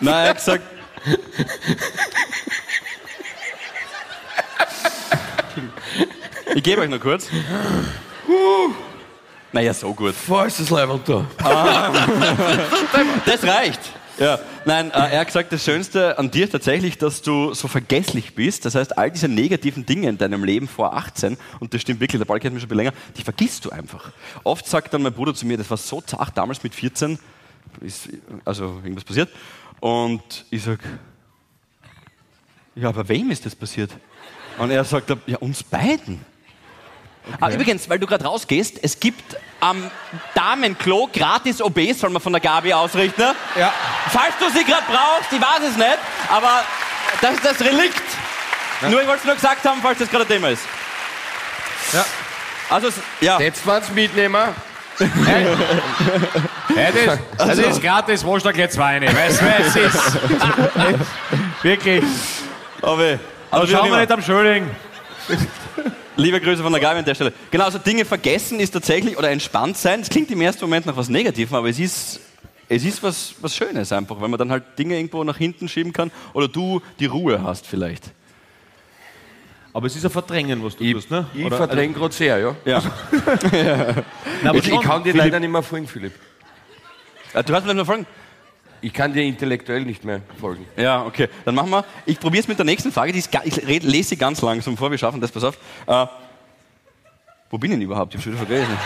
[0.00, 0.64] Nein, er hat gesagt...
[6.54, 7.28] ich gebe euch noch kurz.
[9.52, 10.14] Naja, so gut.
[10.28, 11.24] Das Level da.
[11.42, 11.92] Ah.
[13.24, 13.80] das reicht.
[14.18, 17.68] Ja, nein, äh, er hat gesagt, das Schönste an dir ist tatsächlich, dass du so
[17.68, 18.64] vergesslich bist.
[18.64, 22.18] Das heißt, all diese negativen Dinge in deinem Leben vor 18, und das stimmt wirklich,
[22.18, 24.12] der Ball kennt mich schon ein bisschen länger, die vergisst du einfach.
[24.42, 27.18] Oft sagt dann mein Bruder zu mir, das war so zart, damals mit 14,
[27.82, 28.08] ist
[28.46, 29.28] also irgendwas passiert.
[29.80, 30.80] Und ich sag,
[32.74, 33.90] ja, aber wem ist das passiert?
[34.56, 36.24] Und er sagt, ja, uns beiden.
[37.26, 37.38] Okay.
[37.40, 39.90] Ah, übrigens, weil du gerade rausgehst, es gibt am
[40.34, 43.34] Damenklo gratis OB, soll man von der Gabi ausrichten.
[43.58, 43.72] Ja.
[44.10, 45.98] Falls du sie gerade brauchst, ich weiß es nicht,
[46.30, 46.62] aber
[47.20, 48.02] das ist das Relikt.
[48.82, 48.90] Ja.
[48.90, 50.62] Nur, ich wollte es nur gesagt haben, falls das gerade ein Thema ist.
[51.92, 52.04] Ja.
[52.70, 52.88] Also,
[53.20, 53.40] ja.
[53.40, 54.54] Jetzt waren's Mitnehmer.
[54.98, 55.46] hey,
[57.06, 59.06] das, das also, ist gratis, wo da jetzt Weine.
[59.14, 60.18] Weißt du, es ist.
[61.62, 62.04] Wirklich.
[62.82, 63.18] Aber,
[63.50, 64.70] also schauen wir nicht am Schöling.
[66.16, 67.32] Liebe Grüße von der Gabi an der Stelle.
[67.50, 70.96] Genau, also Dinge vergessen ist tatsächlich, oder entspannt sein, das klingt im ersten Moment nach
[70.96, 72.20] was Negativem, aber es ist,
[72.68, 75.92] es ist was, was Schönes einfach, wenn man dann halt Dinge irgendwo nach hinten schieben
[75.92, 78.04] kann oder du die Ruhe hast vielleicht.
[79.74, 81.26] Aber es ist ein Verdrängen, was du ich, tust, ne?
[81.34, 82.56] Ich verdränge also, gerade sehr, ja.
[82.64, 82.82] ja.
[83.52, 83.94] ja.
[84.42, 86.14] Nein, ich, ich, kann dir leider nicht mehr folgen, Philipp.
[87.34, 88.06] Ah, du hast mir nicht mehr folgen?
[88.80, 90.66] Ich kann dir intellektuell nicht mehr folgen.
[90.76, 91.28] Ja, okay.
[91.44, 91.84] Dann machen wir.
[92.04, 93.12] Ich probiere es mit der nächsten Frage.
[93.12, 94.90] Die ist, ich lese sie ganz langsam vor.
[94.90, 95.32] Wir schaffen das.
[95.32, 95.58] Pass auf.
[95.86, 96.06] Äh,
[97.50, 98.14] wo bin ich denn überhaupt?
[98.14, 98.78] Ich habe schon wieder vergessen.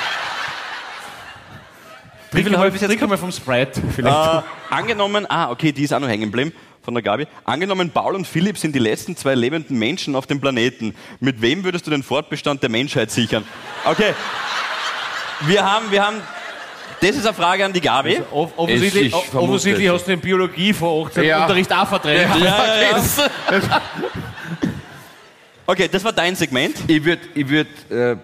[2.33, 4.45] Wie viel habe ich bis jetzt mal vom Sprite vielleicht?
[4.45, 7.27] Äh, angenommen, ah, okay, die ist auch noch hängen geblieben von der Gabi.
[7.45, 10.95] Angenommen, Paul und Philipp sind die letzten zwei lebenden Menschen auf dem Planeten.
[11.19, 13.45] Mit wem würdest du den Fortbestand der Menschheit sichern?
[13.85, 14.15] Okay.
[15.41, 16.17] Wir haben, wir haben
[17.01, 18.17] das ist eine Frage an die Gabi.
[18.17, 21.43] Also off offensichtlich, offensichtlich hast du den Biologie vor 18 ja.
[21.43, 22.37] Unterricht auch verdrängt.
[22.37, 23.83] Ja, ja, ja.
[25.67, 26.77] okay, das war dein Segment.
[26.87, 28.17] Ich würde ich würd, äh,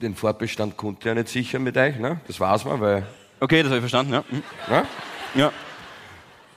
[0.00, 2.20] den Fortbestand konnte ja nicht sicher mit euch, ne?
[2.26, 3.06] das war's mal, weil...
[3.40, 4.24] Okay, das habe ich verstanden, ja.
[4.30, 4.42] Mhm.
[4.70, 4.84] ja?
[5.34, 5.52] Ja.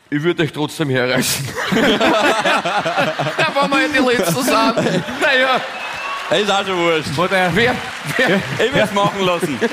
[0.10, 1.48] Ich würde euch trotzdem herreißen.
[1.72, 5.04] da wollen wir ja die Letzten sein.
[5.22, 5.62] Naja.
[6.30, 7.10] Ist auch schon wurscht.
[7.16, 7.76] Wer, wer,
[8.66, 9.58] ich will es machen lassen.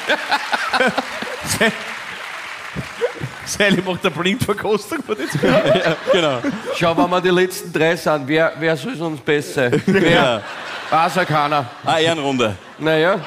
[3.46, 6.38] Sally macht eine Blindverkostung von den ja, genau.
[6.76, 9.70] Schau, wenn wir die letzten drei sind, wer, wer soll es uns besser?
[9.86, 10.10] Wer?
[10.10, 10.42] Ja.
[10.90, 11.66] Weiß ja keiner.
[11.84, 12.56] Ah, Ehrenrunde.
[12.78, 13.20] Naja.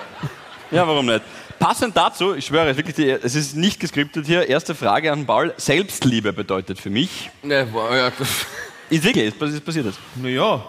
[0.71, 1.21] Ja, warum nicht?
[1.59, 5.53] Passend dazu, ich schwöre, wirklich die, es ist nicht geskriptet hier, erste Frage an Paul.
[5.57, 7.31] Selbstliebe bedeutet für mich.
[7.41, 8.45] Ne, ja, das
[8.89, 9.99] ist wirklich, ist passiert das?
[10.15, 10.65] Naja,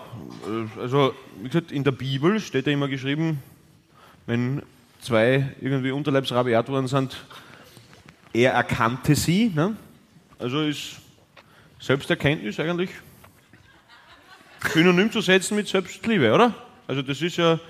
[0.81, 3.43] also, wie gesagt, in der Bibel steht ja immer geschrieben,
[4.27, 4.63] wenn
[5.01, 7.17] zwei irgendwie unterleibsrabiat worden sind,
[8.33, 9.51] er erkannte sie.
[9.55, 9.77] Ne?
[10.39, 10.97] Also ist
[11.81, 12.91] Selbsterkenntnis eigentlich
[14.73, 16.55] synonym zu setzen mit Selbstliebe, oder?
[16.87, 17.61] Also das ist ja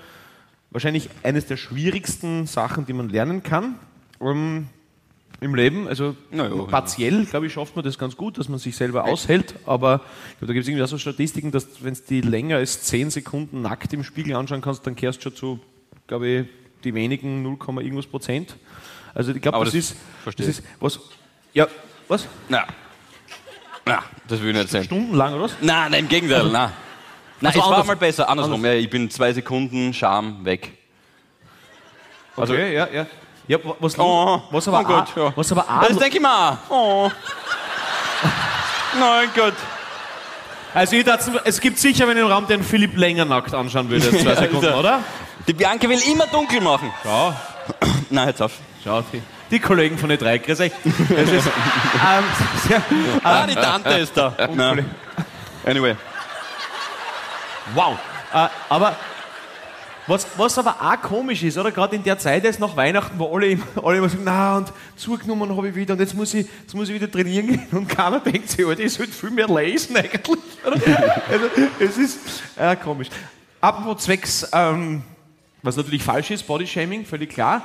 [0.71, 3.75] wahrscheinlich eines der schwierigsten Sachen, die man lernen kann
[4.19, 4.67] um,
[5.41, 5.87] im Leben.
[5.87, 9.55] Also ja, partiell, glaube ich, schafft man das ganz gut, dass man sich selber aushält.
[9.65, 9.99] Aber
[10.39, 13.11] glaub, da gibt es irgendwie auch so Statistiken, dass wenn du die länger als 10
[13.11, 15.59] Sekunden nackt im Spiegel anschauen kannst, dann kehrst du schon zu,
[16.07, 16.47] glaube ich,
[16.83, 18.55] die wenigen 0, irgendwas Prozent.
[19.13, 19.95] Also ich glaube, das, das, ist,
[20.37, 20.99] das ist was.
[21.53, 21.67] Ja,
[22.07, 22.27] was?
[22.47, 22.65] Na,
[23.89, 24.83] na, das will ich nicht sein.
[24.83, 25.55] Stundenlang oder was?
[25.61, 26.71] Nein, nein, im Gegenteil, also, nein.
[27.41, 28.63] Nein, also es war mal besser, andersrum.
[28.63, 30.73] Ja, ich bin zwei Sekunden Scham weg.
[32.35, 33.07] Also, okay, ja, ja.
[33.49, 35.33] Ja, was, oh, was aber, oh Gott, ja.
[35.35, 36.59] was aber auch, Das denke ich mal.
[36.69, 37.09] Oh.
[38.99, 39.55] Nein Gott.
[40.71, 44.11] Also ich dachte, es gibt sicher wenn im Raum, den Philipp länger nackt anschauen würde,
[44.15, 44.99] zwei Sekunden, oder?
[45.47, 46.93] Die Bianca will immer dunkel machen.
[47.03, 47.35] Ja.
[48.11, 48.51] Nein, jetzt auf.
[48.83, 49.03] Schau,
[49.49, 50.37] die Kollegen von den drei.
[50.37, 50.71] Grüß euch.
[50.85, 52.23] Ähm,
[52.67, 52.83] sehr,
[53.23, 54.31] Ah, die Tante ist da.
[55.65, 55.95] Anyway.
[57.73, 57.97] Wow.
[58.31, 58.95] Äh, aber
[60.09, 63.33] was, was aber auch komisch ist, oder gerade in der Zeit jetzt nach Weihnachten, wo
[63.35, 66.47] alle, immer- alle immer sagen, na und zugenommen habe ich wieder und jetzt muss ich,
[66.61, 69.47] jetzt muss ich wieder trainieren gehen und keiner denkt sich, Alter, ich sollte viel mehr
[69.47, 70.39] lesen eigentlich.
[71.31, 71.45] Also,
[71.79, 72.19] es ist
[72.57, 73.07] äh, komisch.
[73.61, 75.03] Apropos zwecks, ähm,
[75.63, 77.61] was natürlich falsch ist, Bodyshaming, völlig klar.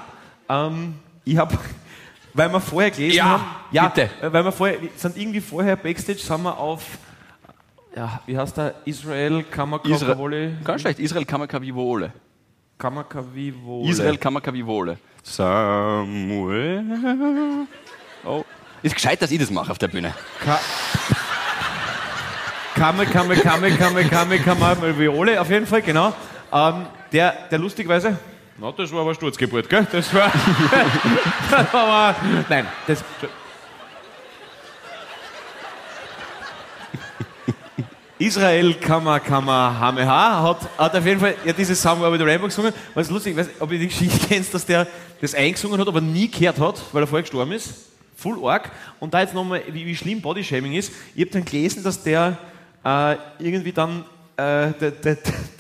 [0.49, 1.57] Ähm, ich habe,
[2.35, 4.11] weil wir vorher gelesen Ja, haben, ja, bitte.
[4.23, 6.83] äh, weil wir vorher, sind irgendwie vorher Backstage, sind wir auf,
[7.97, 10.57] ja, wie heißt der, Israel Kamakavole?
[10.65, 10.99] Ganz schlecht.
[10.99, 12.13] Israel Kamakavivole.
[12.79, 13.91] Kamakavivole.
[13.91, 14.99] Israel Kamakavivole.
[15.23, 16.85] Samuel.
[18.25, 18.45] Oh.
[18.83, 20.15] Ist gescheit, dass ich das mache auf der Bühne.
[20.45, 20.59] Ka
[22.75, 26.13] Kame, Kame, Kame, Kame, Kame, Kame, Viole, auf jeden Fall, genau.
[26.53, 28.19] Ähm, der, der lustigerweise,
[28.59, 29.87] na, das war aber Sturzgeburt, gell?
[29.91, 30.31] Das war,
[31.51, 32.17] das war aber,
[32.49, 33.05] nein, das,
[38.25, 42.73] Israel Kamehameha hat, hat auf jeden Fall ja, dieses Somewhere with the Rainbow gesungen.
[42.95, 44.87] Was lustig, ich weiß nicht, ob ihr die Geschichte kennst, dass der
[45.21, 47.75] das eingesungen hat, aber nie gehört hat, weil er vorher gestorben ist.
[48.17, 48.71] Full arg.
[48.99, 50.93] Und da jetzt nochmal, wie, wie schlimm Bodyshaming ist.
[51.15, 52.39] Ich habe dann gelesen, dass der
[52.83, 54.05] äh, irgendwie dann
[54.39, 54.73] äh,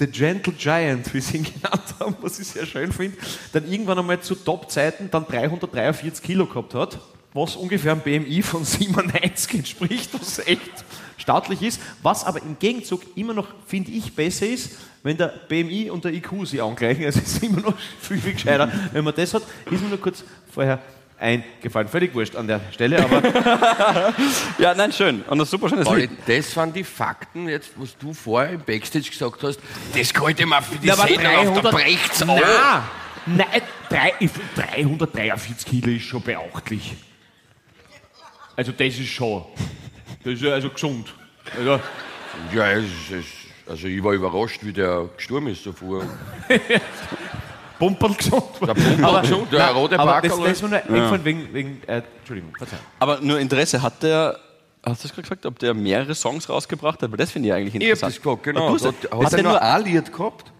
[0.06, 3.18] Gentle Giant, wie sie ihn genannt haben, was ich sehr schön finde,
[3.52, 6.98] dann irgendwann einmal zu Top-Zeiten dann 343 Kilo gehabt hat,
[7.34, 10.84] was ungefähr einem BMI von 97 entspricht, was echt
[11.18, 15.90] staatlich ist, was aber im Gegenzug immer noch, finde ich, besser ist, wenn der BMI
[15.90, 17.04] und der IQ sich angleichen.
[17.04, 19.42] Also es ist immer noch viel, viel gescheiter, wenn man das hat.
[19.70, 20.80] Ist mir nur kurz vorher
[21.18, 21.88] eingefallen.
[21.88, 23.22] Völlig wurscht an der Stelle, aber
[24.58, 25.22] Ja, nein, schön.
[25.22, 26.10] Und das super schönes Lied.
[26.26, 29.58] das waren die Fakten, jetzt, was du vorher im Backstage gesagt hast.
[29.94, 32.40] Das kann ich mal für die Ja, aber Sendung auf der 300 Brechts auf.
[33.26, 36.94] Nein, nein drei, ich find 343 Kilo ist schon beachtlich.
[38.56, 39.44] Also das ist schon,
[40.24, 41.12] das ist ja also gesund.
[41.56, 41.80] Also,
[42.54, 43.24] Ja, es, ist- es,
[43.70, 46.04] also ich war überrascht, wie der gestorben ist davor.
[47.78, 48.44] Pumperl gesund.
[48.60, 51.82] Der Pumperl gesund, der nein, rote aber das, das ist mir nur eingefallen wegen, wegen
[51.86, 52.76] äh, Entschuldigung, verzeih.
[53.00, 54.38] Aber nur Interesse, hat der,
[54.84, 57.10] hast du das gerade gesagt, ob der mehrere Songs rausgebracht hat?
[57.10, 58.14] Weil das finde ich eigentlich Ich hab interessant.
[58.16, 58.68] das gesagt, genau.
[58.68, 60.52] Du hast- hat, hat er er nur ein Lied gehabt?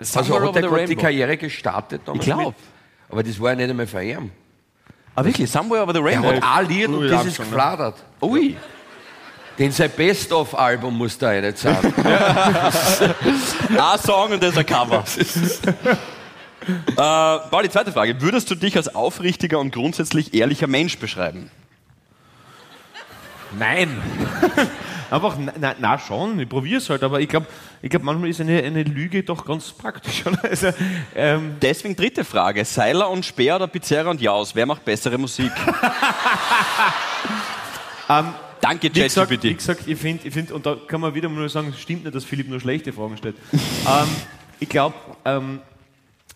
[0.00, 1.02] Also Somewhere hat over er the gerade die Rainbow.
[1.02, 2.46] Karriere gestartet damals Ich glaub.
[2.46, 2.54] mit?
[3.10, 4.30] Aber das war ja nicht einmal für ihn.
[5.14, 5.50] Ah, wirklich?
[5.50, 6.28] Somewhere over the Er Rainbow?
[6.32, 7.44] hat ein Lied und Louis das ist ne?
[7.44, 7.96] gefladert.
[8.22, 8.56] Ui.
[9.58, 11.76] Den sein Best-of-Album muss da nicht sein.
[12.04, 15.02] Ein Song und das ist ein Cover.
[16.68, 18.20] äh, Paul, die zweite Frage.
[18.20, 21.50] Würdest du dich als aufrichtiger und grundsätzlich ehrlicher Mensch beschreiben?
[23.58, 24.00] Nein.
[25.10, 27.46] Einfach, na, na, schon, ich probiere es halt, aber ich glaube,
[27.80, 30.22] ich glaub, manchmal ist eine, eine Lüge doch ganz praktisch.
[30.42, 30.68] Also,
[31.14, 32.64] ähm, Deswegen dritte Frage.
[32.64, 34.54] Seiler und Speer oder Pizzeria und Jaus?
[34.54, 35.50] Wer macht bessere Musik?
[38.60, 39.58] Danke, wie, gesagt, wie ChatGPT.
[39.58, 42.04] gesagt, ich finde, ich find, und da kann man wieder mal nur sagen, es stimmt
[42.04, 43.36] nicht, dass Philipp nur schlechte Fragen stellt.
[43.52, 44.08] ähm,
[44.58, 44.94] ich glaube,
[45.24, 45.60] ähm,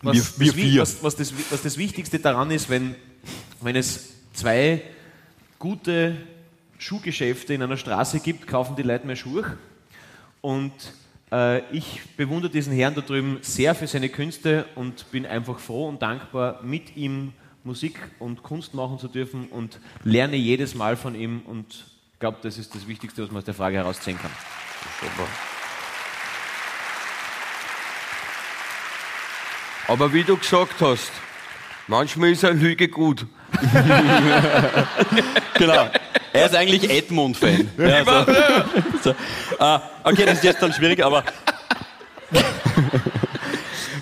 [0.01, 2.95] was, Wir- wir was, was, das, was das Wichtigste daran ist, wenn,
[3.61, 4.81] wenn es zwei
[5.59, 6.15] gute
[6.77, 9.57] Schuhgeschäfte in einer Straße gibt, kaufen die Leute mehr Schuhe.
[10.41, 10.73] Und
[11.31, 15.87] äh, ich bewundere diesen Herrn da drüben sehr für seine Künste und bin einfach froh
[15.87, 17.33] und dankbar, mit ihm
[17.63, 21.85] Musik und Kunst machen zu dürfen und lerne jedes Mal von ihm und
[22.23, 24.31] glaube, das ist das Wichtigste, was man aus der Frage herausziehen kann.
[29.89, 31.11] Aber wie du gesagt hast,
[31.87, 33.25] manchmal ist eine Lüge gut.
[35.55, 35.89] Genau.
[36.33, 37.69] Er ist eigentlich Edmund-Fan.
[37.77, 38.33] Ja, so.
[39.03, 39.09] so.
[39.63, 41.23] Äh, okay, das ist jetzt dann schwierig, aber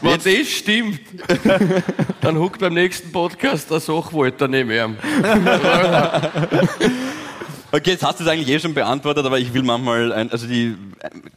[0.01, 0.99] Wenn das stimmt,
[2.21, 4.97] dann huckt beim nächsten Podcast der Sachwalter neben ihm.
[7.73, 10.45] Okay, jetzt hast du es eigentlich eh schon beantwortet, aber ich will manchmal, ein, also
[10.45, 10.75] die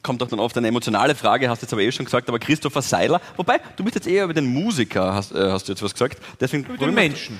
[0.02, 2.40] kommt auch dann oft eine emotionale Frage, hast du jetzt aber eh schon gesagt, aber
[2.40, 5.82] Christopher Seiler, wobei, du bist jetzt eher über den Musiker, hast, äh, hast du jetzt
[5.82, 6.18] was gesagt.
[6.40, 7.38] Deswegen Mit den Menschen.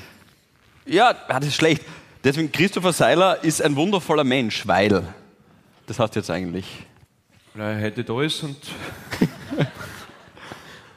[0.86, 1.82] Ja, ah, das ist schlecht.
[2.24, 5.06] Deswegen Christopher Seiler ist ein wundervoller Mensch, weil.
[5.86, 6.64] Das hast du jetzt eigentlich.
[7.52, 8.56] Weil er heute da ist und.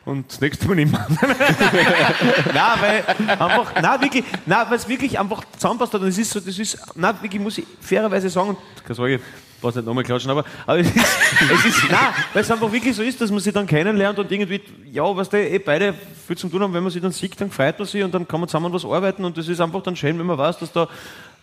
[0.05, 1.05] und das nächste Mal nicht mehr.
[2.53, 6.01] nein, weil einfach, nein, wirklich, nein, weil es wirklich einfach zusammenpasst hat.
[6.01, 9.19] Und es ist so, das ist, nein, wirklich muss ich fairerweise sagen, und keine Sorge,
[9.57, 11.17] ich brauch's nicht nochmal klatschen, aber, aber es ist,
[11.51, 14.31] es ist, nein, weil es einfach wirklich so ist, dass man sich dann kennenlernt und
[14.31, 15.95] irgendwie, ja, was der eh beide
[16.27, 18.27] viel zu tun haben, wenn man sich dann sieht, dann freut man sich und dann
[18.27, 20.71] kann man zusammen was arbeiten und das ist einfach dann schön, wenn man weiß, dass
[20.71, 20.87] da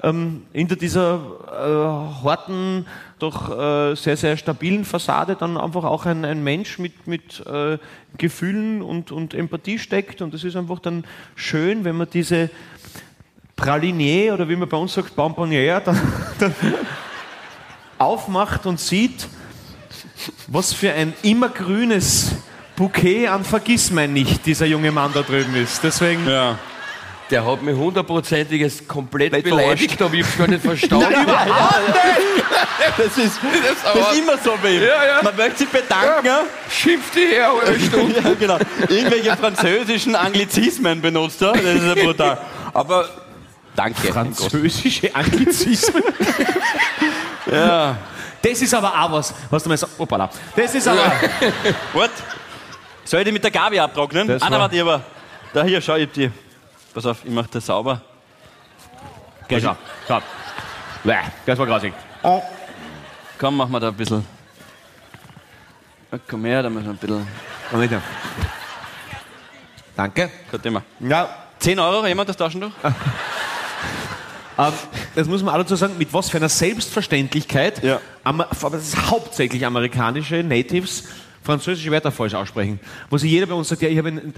[0.05, 2.87] ähm, hinter dieser äh, harten,
[3.19, 7.79] doch äh, sehr, sehr stabilen Fassade dann einfach auch ein, ein Mensch mit, mit äh,
[8.17, 10.21] Gefühlen und, und Empathie steckt.
[10.21, 11.05] Und das ist einfach dann
[11.37, 12.51] schön, wenn man diese,
[13.57, 16.01] Pralinier oder wie man bei uns sagt, Bonbonniere, dann,
[16.39, 16.55] dann
[18.05, 19.27] aufmacht und sieht,
[20.47, 22.33] was für ein immergrünes
[22.77, 25.83] Bouquet an Vergissmeinnicht dieser junge Mann da drüben ist.
[25.83, 26.29] Deswegen.
[26.29, 26.59] Ja.
[27.31, 31.27] Der hat mich hundertprozentiges komplett Komplett beleidigt, aber ich hab's gar nicht verstanden.
[32.97, 33.41] Das ist,
[33.83, 34.83] das ist immer so bei ihm.
[34.83, 35.23] Ja, ja.
[35.23, 36.27] Man möchte sich bedanken.
[36.27, 36.43] Ja.
[36.71, 38.21] Schimpft die her, eine Stunde.
[38.25, 38.59] Ja, genau.
[38.89, 41.53] Irgendwelche französischen Anglizismen benutzt er.
[41.53, 42.39] Das ist ja brutal.
[42.75, 43.09] Aber
[43.75, 44.13] danke.
[44.13, 46.03] Französische Anglizismen.
[47.57, 47.97] Ja.
[48.43, 49.99] Das ist aber auch was, was du mal sagst.
[49.99, 50.29] Opala.
[50.55, 51.01] Das ist aber.
[51.93, 52.11] What?
[53.05, 54.29] Soll ich die mit der Gabi abtrocknen?
[54.29, 55.01] Das Ah, nein, war- warte, aber.
[55.53, 56.31] Da hier, schau, ich hab die.
[56.93, 58.01] Pass auf, ich mach das sauber.
[59.49, 59.77] Geh, schau.
[60.09, 60.21] Schau.
[61.03, 61.93] Bäh, Das war grausig.
[63.39, 64.25] Komm, mach mal da ein bisschen.
[66.29, 67.27] Komm her, da müssen wir ein bisschen.
[67.71, 68.03] Komm her.
[69.97, 70.31] Danke.
[70.51, 70.83] Kein Thema.
[71.01, 72.71] Ja, 10 Euro, jemand das Taschentuch?
[74.59, 74.73] Ähm,
[75.15, 78.01] das muss man auch dazu sagen, mit was für einer Selbstverständlichkeit, Ja.
[78.23, 81.05] Aber das ist hauptsächlich amerikanische Natives,
[81.43, 82.81] französische Wörter falsch aussprechen.
[83.11, 84.35] Wo sich jeder bei uns sagt, ja, ich habe ein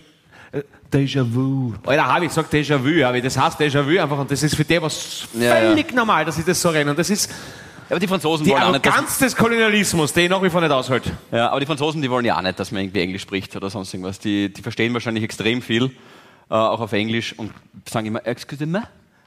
[0.52, 1.74] äh, Déjà-vu.
[1.84, 3.24] Alter, habe ich gesagt Déjà-vu, habe ich.
[3.24, 6.44] Das heißt Déjà-vu einfach und das ist für die was Ja, völlig normal, dass ich
[6.44, 6.90] das so renne.
[6.90, 7.30] Und das ist
[7.88, 8.86] Aber die Franzosen die wollen auch nicht.
[8.86, 11.04] Arroganz des Kolonialismus, den ich nach wie vor nicht aushält.
[11.30, 13.70] ja, aber die Franzosen, die wollen ja auch nicht, dass man irgendwie Englisch spricht oder
[13.70, 14.18] sonst irgendwas.
[14.18, 15.84] Die, die verstehen wahrscheinlich extrem viel,
[16.50, 17.52] äh, auch auf Englisch und
[17.88, 18.82] sagen immer Excuse-moi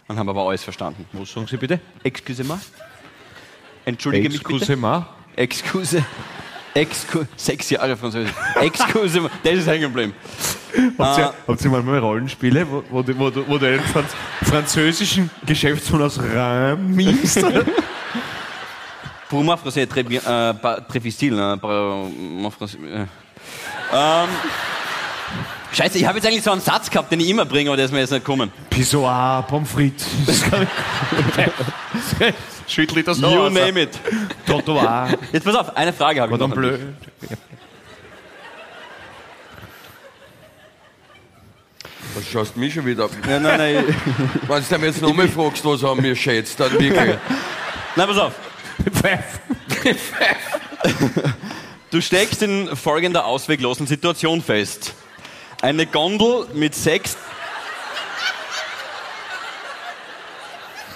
[0.09, 1.05] und haben aber alles verstanden.
[1.13, 1.79] Was sagen Sie bitte?
[2.03, 2.57] Excuse-moi.
[3.85, 4.55] Entschuldige mich bitte.
[4.55, 5.05] Excusez-moi.
[5.37, 6.03] Excuse.
[6.73, 7.27] Excuse.
[7.37, 8.33] Sechs Jahre Französisch.
[8.59, 9.29] Excuse.
[9.43, 10.13] Das ist hängen geblieben.
[10.97, 11.33] Habt ihr, Ah.
[11.47, 14.09] habt ihr manchmal Rollenspiele, wo, wo, du- wo, wo du einen Franz
[14.43, 17.43] französischen Geschäftsmann aus Rhein miemst?
[19.29, 21.39] Pour moi, français est très bien, euh, pas très difficile.
[21.39, 21.69] Hein, par,
[22.19, 23.05] mon français, äh.
[23.93, 24.29] ähm,
[25.71, 27.85] Scheiße, ich habe jetzt eigentlich so einen Satz gehabt, den ich immer bringe, aber der
[27.85, 28.51] ist mir jetzt nicht gekommen.
[28.69, 30.07] Pissoir, Pommes frites.
[32.67, 33.53] Schüttel ich das noch You aus.
[33.53, 33.99] name it.
[34.45, 35.09] Trottoir.
[35.31, 36.49] Jetzt pass auf, eine Frage habe ich noch.
[36.49, 36.77] Bleu.
[42.15, 43.11] Was schaust du mich schon wieder ab?
[43.25, 43.85] Nein, nein, nein.
[44.47, 47.17] Wenn du mir jetzt nochmal fragst, was haben wir schätzt, dann wirklich.
[47.95, 48.33] nein, pass auf.
[48.93, 49.39] Pfeff.
[51.91, 54.93] Du steckst in folgender ausweglosen Situation fest.
[55.61, 57.17] Eine Gondel mit sechs.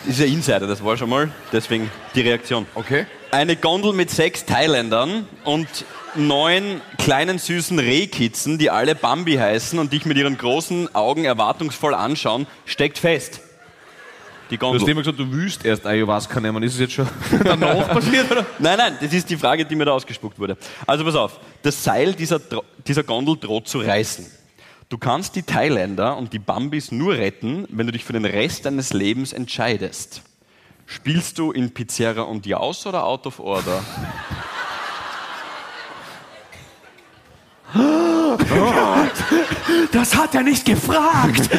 [0.07, 2.65] Ist ja Insider, das war schon mal, deswegen die Reaktion.
[2.75, 3.05] Okay?
[3.31, 5.67] Eine Gondel mit sechs Thailändern und
[6.15, 11.93] neun kleinen süßen Rehkitzen, die alle Bambi heißen und dich mit ihren großen Augen erwartungsvoll
[11.93, 13.39] anschauen, steckt fest.
[14.49, 14.89] Die Du hast Gondel.
[14.89, 16.61] immer gesagt, du wüsst erst Ayahuasca nehmen.
[16.63, 17.07] Ist es jetzt schon
[17.43, 18.29] danach passiert?
[18.29, 18.45] Oder?
[18.59, 20.57] Nein, nein, das ist die Frage, die mir da ausgespuckt wurde.
[20.85, 24.29] Also pass auf, das Seil dieser, Dro- dieser Gondel droht zu reißen.
[24.93, 28.67] Du kannst die Thailänder und die Bambis nur retten, wenn du dich für den Rest
[28.67, 30.21] deines Lebens entscheidest.
[30.85, 33.83] Spielst du in Pizzeria und Jaus oder Out of Order?
[39.91, 41.49] Das hat er nicht gefragt.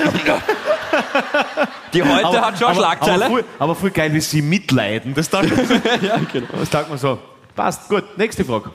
[1.92, 3.24] Die heute hat schon Schlagzeile.
[3.24, 5.12] Aber voll, aber voll geil, wie sie mitleiden.
[5.14, 5.50] Das sagt,
[6.02, 6.46] ja, genau.
[6.58, 7.18] das sagt man so.
[7.56, 8.16] Passt, gut.
[8.16, 8.70] Nächste Frage.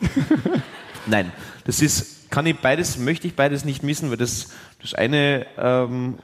[1.05, 1.31] Nein,
[1.65, 4.49] das ist, kann ich beides, möchte ich beides nicht missen, weil das,
[4.81, 6.19] das eine ähm,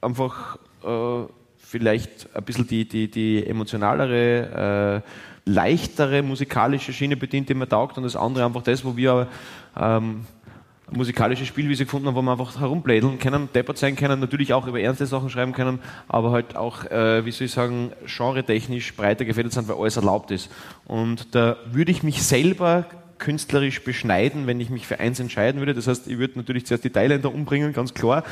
[0.00, 1.24] einfach äh,
[1.58, 7.96] vielleicht ein bisschen die, die, die emotionalere, äh, leichtere musikalische Schiene bedient, die mir taugt,
[7.96, 9.26] und das andere einfach das, wo wir
[9.80, 10.26] ähm,
[10.90, 14.80] musikalische Spielwiese gefunden haben, wo wir einfach herumblädeln können, deppert sein können, natürlich auch über
[14.80, 19.52] ernste Sachen schreiben können, aber halt auch, äh, wie soll ich sagen, genretechnisch breiter gefädelt
[19.52, 20.50] sind, weil alles erlaubt ist.
[20.84, 22.84] Und da würde ich mich selber
[23.22, 25.74] künstlerisch beschneiden, wenn ich mich für eins entscheiden würde.
[25.74, 28.24] Das heißt, ich würde natürlich zuerst die Thailänder umbringen, ganz klar.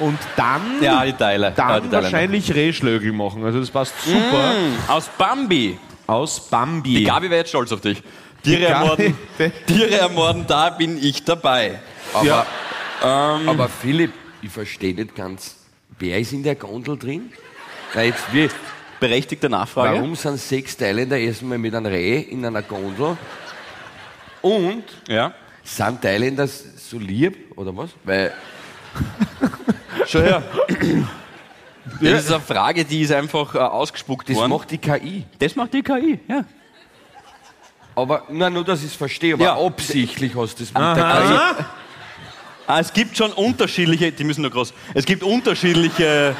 [0.00, 1.52] Und dann, Ja, die Teile.
[1.54, 3.44] dann ja, wahrscheinlich Rehschlögel machen.
[3.44, 4.52] Also das passt super.
[4.54, 5.78] Mm, aus Bambi.
[6.06, 6.94] Aus Bambi.
[6.94, 8.02] Die Gabi wäre jetzt stolz auf dich.
[8.42, 9.16] Tiere ermorden,
[9.66, 11.80] Tiere ermorden, da bin ich dabei.
[12.14, 12.46] Aber, Ja.
[13.46, 15.56] aber Philipp, ich verstehe nicht ganz,
[15.98, 17.30] wer ist in der Gondel drin?
[17.94, 18.48] Na jetzt, wie,
[19.00, 19.96] Berechtigte Nachfrage.
[19.96, 23.16] warum sind sechs Thailänder erstmal mit einem Reh in einer Gondel?
[24.42, 25.32] Und Ja.
[25.64, 27.90] sind Thailänder so lieb, oder was?
[28.04, 28.32] Weil,
[30.06, 30.42] Schon her.
[32.00, 34.50] Das ist eine Frage, die ist einfach äh, ausgespuckt das worden.
[34.50, 35.24] macht die KI.
[35.38, 36.44] das macht die KI, ja.
[37.94, 39.56] Aber, na, nur, dass ich es verstehe, aber Ja.
[39.58, 41.64] absichtlich hast du das mit der KI.
[42.66, 46.36] Ah, es gibt schon unterschiedliche, die müssen nur groß, es gibt unterschiedliche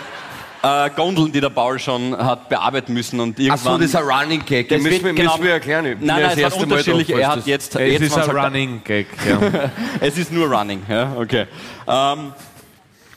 [0.63, 3.81] äh, Gondeln, die der Paul schon hat bearbeiten müssen und Ach so, irgendwann...
[3.81, 4.69] das ist ein Running Gag.
[4.69, 5.87] Das müssen wir, genau- müssen wir erklären.
[5.87, 7.77] Ich Nein, nein, das es unterschiedliche, falls er hat jetzt...
[7.77, 9.07] Es jetzt ist ein Running Gag.
[9.29, 9.71] Ja.
[10.01, 11.47] Es ist nur Running, ja, okay.
[11.87, 12.33] Ähm,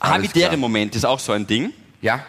[0.00, 1.72] Habitäre Moment ist auch so ein Ding.
[2.00, 2.24] Ja,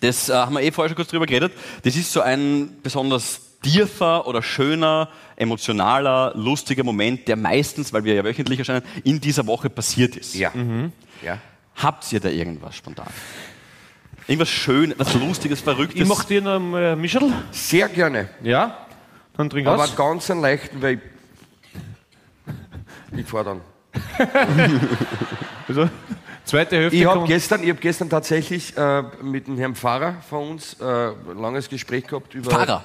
[0.00, 1.52] Das äh, haben wir eh vorher schon kurz drüber geredet.
[1.82, 8.14] Das ist so ein besonders tiefer oder schöner, emotionaler, lustiger Moment, der meistens, weil wir
[8.14, 10.34] ja wöchentlich erscheinen, in dieser Woche passiert ist.
[10.34, 10.52] Ja.
[11.22, 11.38] ja.
[11.76, 13.08] Habt ihr da irgendwas spontan?
[14.28, 16.00] Irgendwas Schönes, was Lustiges, Verrücktes?
[16.00, 17.32] Ich mach dir noch ein äh, Mischel.
[17.52, 18.28] Sehr gerne.
[18.42, 18.86] Ja?
[19.36, 19.94] Dann trink Aber aus.
[19.94, 21.00] ganz einen leichten, weil
[23.12, 23.60] ich, ich fahr dann.
[25.68, 25.88] Also,
[26.44, 30.50] zweite Hälfte Ich habe gestern, ich hab gestern tatsächlich äh, mit dem Herrn Pfarrer von
[30.50, 32.50] uns äh, ein langes Gespräch gehabt über.
[32.50, 32.84] Fahrer.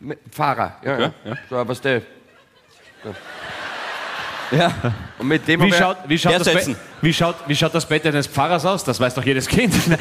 [0.00, 0.94] Mit- Pfarrer, ja.
[0.94, 1.36] Okay, ja.
[1.50, 1.98] So, was der.
[3.04, 3.14] Ja.
[5.18, 6.44] Und mit dem Wie hab ich- schaut, wie, schaut das.
[6.44, 8.84] Bett, wie, schaut, wie schaut das Bett eines Pfarrers aus?
[8.84, 9.74] Das weiß doch jedes Kind.
[9.88, 9.98] Nein!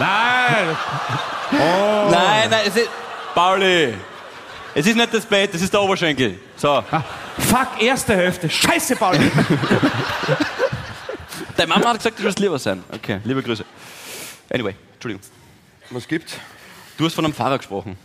[1.50, 2.88] Nein, nein, es ist.
[3.34, 3.94] Pauli!
[4.74, 6.38] Es ist nicht das Bett, es ist der Oberschenkel.
[6.56, 6.84] So.
[6.90, 7.02] Ah,
[7.38, 8.50] fuck, erste Hälfte.
[8.50, 9.18] Scheiße, Paul.
[11.56, 12.84] Deine Mama hat gesagt, du wirst lieber sein.
[12.92, 13.64] Okay, liebe Grüße.
[14.52, 15.22] Anyway, Entschuldigung.
[15.90, 16.34] Was gibt's?
[16.98, 17.96] Du hast von einem Pfarrer gesprochen.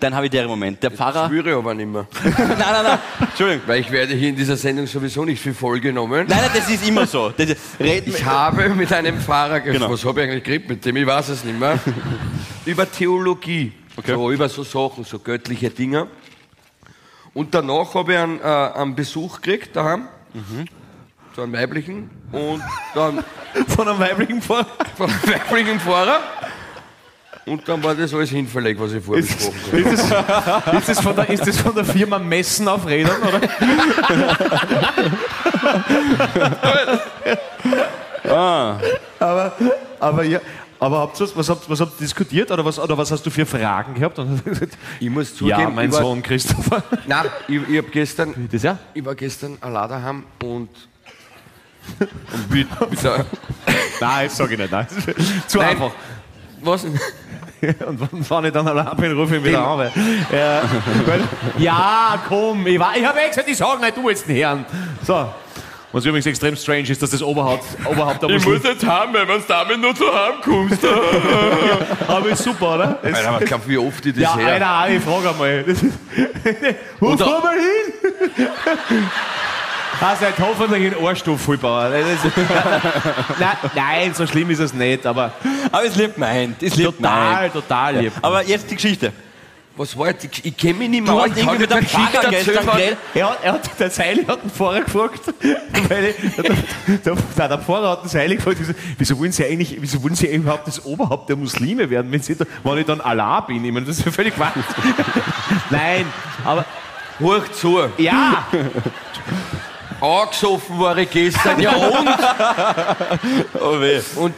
[0.00, 0.82] Dein habitärer Moment.
[0.82, 1.28] Der Pfarrer.
[1.28, 2.06] Schwöre aber nicht mehr.
[2.24, 2.98] nein, nein, nein.
[3.20, 3.62] Entschuldigung.
[3.66, 6.26] Weil ich werde hier in dieser Sendung sowieso nicht viel vollgenommen.
[6.26, 7.30] Nein, nein, das ist immer so.
[7.30, 7.48] Das
[7.78, 9.80] Ich habe mit einem Pfarrer gesprochen.
[9.80, 9.92] Genau.
[9.92, 10.96] Was habe ich eigentlich geredet mit dem?
[10.96, 11.78] Ich weiß es nicht mehr.
[12.64, 13.72] über Theologie.
[13.96, 14.14] Okay.
[14.14, 16.06] So, über so Sachen, so göttliche Dinge.
[17.34, 20.08] Und danach habe ich einen, äh, einen Besuch gekriegt daheim.
[20.32, 20.64] Mhm.
[21.36, 22.10] So einen weiblichen.
[22.32, 22.62] Und
[22.94, 23.22] dann
[23.68, 24.66] Von einem weiblichen Pfarrer.
[24.96, 26.20] von einem weiblichen Pfarrer.
[27.50, 29.80] Und dann war das alles hinfällig, was ich vorher besprochen habe.
[29.80, 33.40] Ist das, ist, das von der, ist das von der Firma Messen auf Rädern, oder?
[39.18, 39.52] Aber,
[39.98, 40.38] aber, ja,
[40.78, 43.30] aber habt ihr was, habt, was habt ihr diskutiert oder was, oder was hast du
[43.30, 44.20] für Fragen gehabt?
[45.00, 46.84] Ich muss zugeben, ja, mein war, Sohn Christopher.
[47.06, 48.78] Nein, ich, ich, hab gestern, Das ja?
[48.94, 50.68] ich war gestern allein daheim und,
[51.98, 53.02] und mit, mit
[54.00, 54.70] Nein, das sag ich nicht.
[54.70, 54.86] Nein.
[55.48, 55.70] Zu Nein.
[55.70, 55.90] einfach.
[56.62, 56.86] was?
[57.86, 59.78] Und wenn ich dann allein bin, rufe ich ihn wieder an.
[59.78, 59.92] Weil,
[60.32, 60.62] ja,
[61.06, 61.20] weil,
[61.58, 64.64] ja, komm, ich, war- ich habe eh gesagt, ich sage nicht, du jetzt den Herrn.
[65.06, 65.28] So.
[65.92, 68.60] Was übrigens extrem strange ist, dass das Oberhaupt, Oberhaupt der Muslim...
[68.62, 70.78] jetzt haben, wenn du damit nur zu Hause kommst.
[72.06, 72.98] Aber ist super, oder?
[73.02, 74.66] Es- Alter, aber ich glaub, wie oft ich das ja, her.
[74.66, 75.64] Alter, ich frage einmal.
[77.00, 79.08] Wo fahren wir hin?
[80.00, 81.90] Also, jetzt hoffentlich in Ohrstoff, Vollbauer.
[81.90, 82.36] Das ist-
[83.38, 85.32] nein, nein, so schlimm ist es nicht, aber
[85.72, 86.62] aber es lieb meint.
[86.62, 87.52] Es lieb total, meint.
[87.52, 88.12] total lieb.
[88.22, 89.12] Aber jetzt die Geschichte.
[89.76, 90.24] Was war jetzt?
[90.24, 91.28] Ich, ich kenne mich nicht mehr Du aus.
[91.34, 92.76] irgendwie mit einem Pfarrer Geschichte gestern erzählen.
[92.76, 92.98] geredet.
[93.14, 95.20] Er hat, er hat, der Seili hat den Pfarrer gefragt,
[95.88, 96.44] weil der,
[96.98, 100.14] der, der, der Pfarrer hat den Seili gefragt, wieso, wieso wollen Sie eigentlich, wieso wollen
[100.16, 103.64] Sie überhaupt das Oberhaupt der Muslime werden, wenn, Sie da, wenn ich dann Allah bin?
[103.64, 104.54] Ich meine, das ist ja völlig Quatsch.
[105.70, 106.04] Nein,
[106.44, 106.64] aber
[107.20, 107.78] Hoch zu.
[107.96, 108.46] ja,
[110.00, 111.60] Angesoffen war ich gestern.
[111.60, 112.08] Ja und?
[113.60, 114.00] Oh weh.
[114.16, 114.34] Und,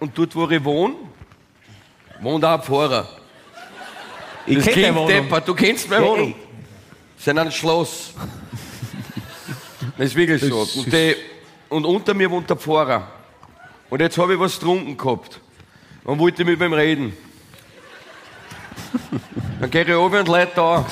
[0.00, 0.94] und dort, wo ich wohne,
[2.20, 3.08] wohnt auch ein Pfarrer.
[4.46, 5.48] ich Das kenne klingt deppert.
[5.48, 6.28] Du kennst meine Wohnung.
[6.28, 6.36] ey.
[7.16, 8.14] Das ist ein Schloss.
[9.96, 10.60] Das ist wirklich so.
[10.60, 11.16] Und, die,
[11.68, 13.06] und unter mir wohnt der Pfarrer.
[13.90, 15.40] Und jetzt habe ich was getrunken gehabt.
[16.04, 17.16] Und wollte mit ihm reden.
[19.60, 20.86] Dann gehe ich runter und leite da.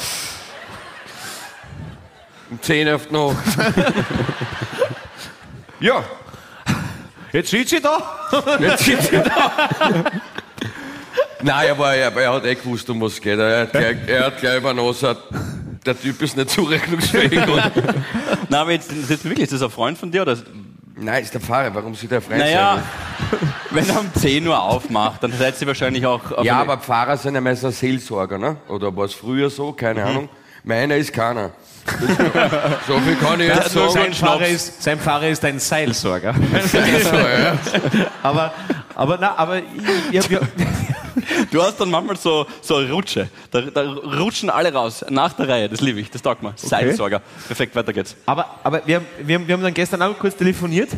[2.51, 3.37] Um 10 auf die Nacht.
[5.81, 6.05] ja,
[7.33, 7.99] Jetzt sitzt sie da.
[8.59, 9.69] jetzt sitzt er da.
[11.43, 13.39] Nein, er, war, er, er hat eh gewusst, um was es geht.
[13.39, 14.95] Er hat gleich, er hat gleich übernommen,
[15.87, 17.47] der Typ ist nicht zurechnungsfähig.
[17.47, 17.63] Und
[18.49, 20.23] Na, aber jetzt, jetzt wirklich, ist das ein Freund von dir?
[20.23, 20.37] Oder?
[20.97, 21.73] Nein, ist der Fahrer.
[21.75, 22.83] Warum sieht der Freund Naja,
[23.71, 26.33] wenn er um 10 Uhr aufmacht, dann seid ihr wahrscheinlich auch.
[26.33, 28.57] auf Ja, aber Pfarrer sind ja meistens Seelsorger, ne?
[28.69, 29.73] Oder war es früher so?
[29.73, 30.29] Keine Ahnung.
[30.65, 31.53] Meiner ist keiner.
[32.87, 33.91] So viel kann ich jetzt sagen.
[33.93, 36.35] Sein Pfarrer, ist, sein Pfarrer ist ein Seilsorger.
[36.65, 37.59] Seelsorger, ja.
[38.23, 38.53] aber,
[38.95, 39.65] aber, na, aber ich,
[40.13, 40.49] ich hab
[41.51, 43.29] Du hast dann manchmal so, so eine Rutsche.
[43.51, 45.69] Da, da rutschen alle raus, nach der Reihe.
[45.69, 46.53] Das liebe ich, das taugt mir.
[46.57, 47.21] Seilsorger.
[47.47, 48.17] Perfekt, weiter geht's.
[48.27, 50.91] Aber, aber wir, haben- wir, haben- wir haben dann gestern auch kurz telefoniert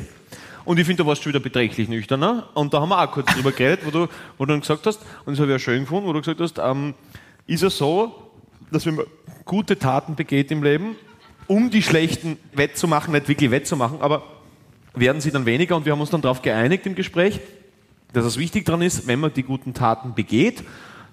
[0.64, 2.48] und ich finde, du warst schon wieder beträchtlich nüchterner.
[2.54, 5.00] Und da haben wir auch kurz drüber geredet, wo du, wo du dann gesagt hast,
[5.24, 6.94] und das habe ich auch schön gefunden, wo du gesagt hast, ähm,
[7.46, 8.30] ist es so,
[8.70, 9.00] dass man
[9.50, 10.94] gute Taten begeht im Leben,
[11.48, 14.22] um die schlechten wettzumachen, nicht wirklich wettzumachen, aber
[14.94, 17.40] werden sie dann weniger und wir haben uns dann darauf geeinigt im Gespräch,
[18.12, 20.62] dass es wichtig daran ist, wenn man die guten Taten begeht,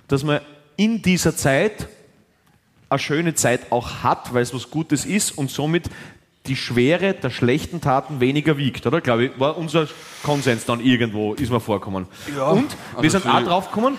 [0.07, 0.41] dass man
[0.75, 1.87] in dieser Zeit
[2.89, 5.89] eine schöne Zeit auch hat, weil es was Gutes ist und somit
[6.45, 9.01] die Schwere der schlechten Taten weniger wiegt, oder?
[9.01, 9.87] Glaube ich, war unser
[10.21, 12.05] Konsens dann irgendwo, ist mir vorgekommen.
[12.51, 13.97] und wir sind auch drauf gekommen,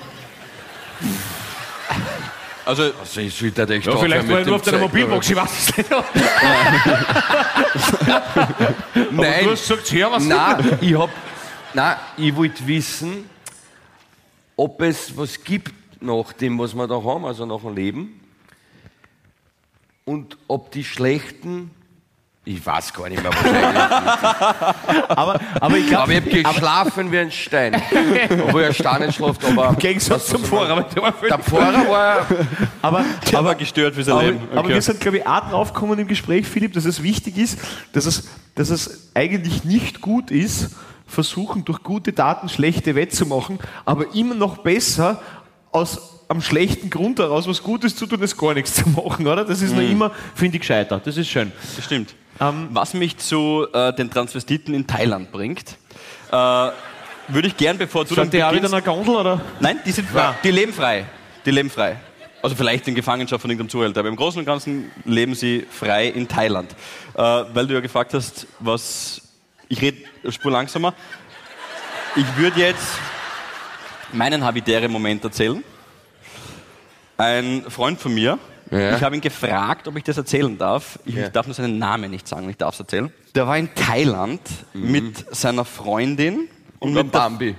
[2.68, 5.30] Also, Also ich sollte echt ja, vielleicht mit war ich dem nur auf deiner Mobilbox,
[5.30, 5.90] ich weiß es nicht.
[5.92, 6.04] Aber-
[9.10, 11.08] Nein, du hast gesagt, ja, was nein, ich hab,
[11.72, 13.28] Nein, ich wollte wissen,
[14.54, 18.20] ob es was gibt nach dem, was wir da haben, also nach dem Leben.
[20.04, 21.70] Und ob die schlechten,
[22.49, 27.12] ich weiß gar nicht mehr, was eigentlich Aber, aber ich glaube, Aber ich habe geschlafen
[27.12, 27.80] wie ein Stein.
[28.46, 29.68] Obwohl er Stein nicht schläft, aber.
[29.68, 30.70] im Gegensatz zum Pfarrer.
[30.96, 32.26] aber der Pfarrer war.
[32.80, 34.40] Aber, Der war gestört für sein aber, Leben.
[34.51, 34.68] aber Okay.
[34.74, 37.59] wir sind, glaube ich, auch draufgekommen im Gespräch, Philipp, dass es wichtig ist,
[37.92, 40.70] dass es, dass es eigentlich nicht gut ist,
[41.07, 45.20] versuchen durch gute Taten schlechte wettzumachen, aber immer noch besser
[45.70, 49.45] aus am schlechten Grund heraus was Gutes zu tun, als gar nichts zu machen, oder?
[49.45, 51.01] Das ist noch immer, finde ich, gescheiter.
[51.03, 51.51] Das ist schön.
[51.76, 52.14] Das stimmt.
[52.41, 55.76] Ähm, Was mich zu äh, den Transvestiten in Thailand bringt,
[56.31, 59.41] äh, würde ich gern, bevor du Stand die auch wieder in beginnst- einer Gondel, oder?
[59.61, 60.35] Nein, die sind frei.
[60.45, 61.05] Die leben frei.
[61.45, 61.97] Die leben frei.
[62.41, 66.07] Also vielleicht in Gefangenschaft von irgendeinem Zuhälter, aber im Großen und Ganzen leben sie frei
[66.09, 66.70] in Thailand.
[67.14, 69.20] Äh, weil du ja gefragt hast, was.
[69.68, 69.99] Ich rede
[70.31, 70.95] spur langsamer.
[72.16, 72.87] Ich würde jetzt
[74.12, 75.62] meinen habitären Moment erzählen.
[77.18, 78.38] Ein Freund von mir,
[78.70, 78.96] Ja.
[78.96, 80.98] ich habe ihn gefragt, ob ich das erzählen darf.
[81.04, 81.28] Ich Ja.
[81.28, 83.12] darf nur seinen Namen nicht sagen, ich darf es erzählen.
[83.34, 84.40] Der war in Thailand
[84.72, 86.48] mit seiner Freundin
[86.78, 87.56] und Und mit Bambi.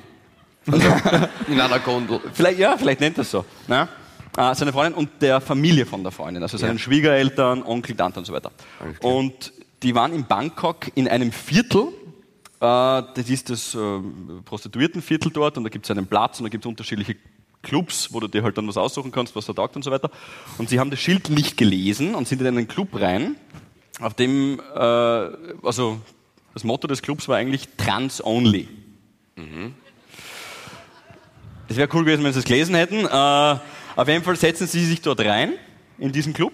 [1.48, 2.20] In einer Gondel.
[2.34, 3.44] Vielleicht, ja, vielleicht nennt er es so.
[3.68, 3.88] Ne?
[4.38, 8.26] Äh, seine Freundin und der Familie von der Freundin, also seinen Schwiegereltern, Onkel, Tante und
[8.26, 8.52] so weiter.
[9.00, 9.14] klar.
[9.14, 9.52] Und
[9.82, 11.92] die waren in Bangkok in einem Viertel, äh,
[12.62, 13.80] das ist das äh,
[14.46, 17.16] Prostituiertenviertel dort und da gibt es einen Platz und da gibt es unterschiedliche
[17.62, 20.10] Clubs, wo du dir halt dann was aussuchen kannst, was da taugt und so weiter.
[20.58, 23.36] Und sie haben das Schild nicht gelesen und sind in einen Club rein,
[24.00, 26.00] auf dem, äh, also
[26.54, 28.68] das Motto des Clubs war eigentlich Trans Only.
[31.68, 33.06] Es wäre cool gewesen, wenn Sie es gelesen hätten.
[33.06, 35.54] Äh, auf jeden Fall setzen Sie sich dort rein,
[35.98, 36.54] in diesen Club,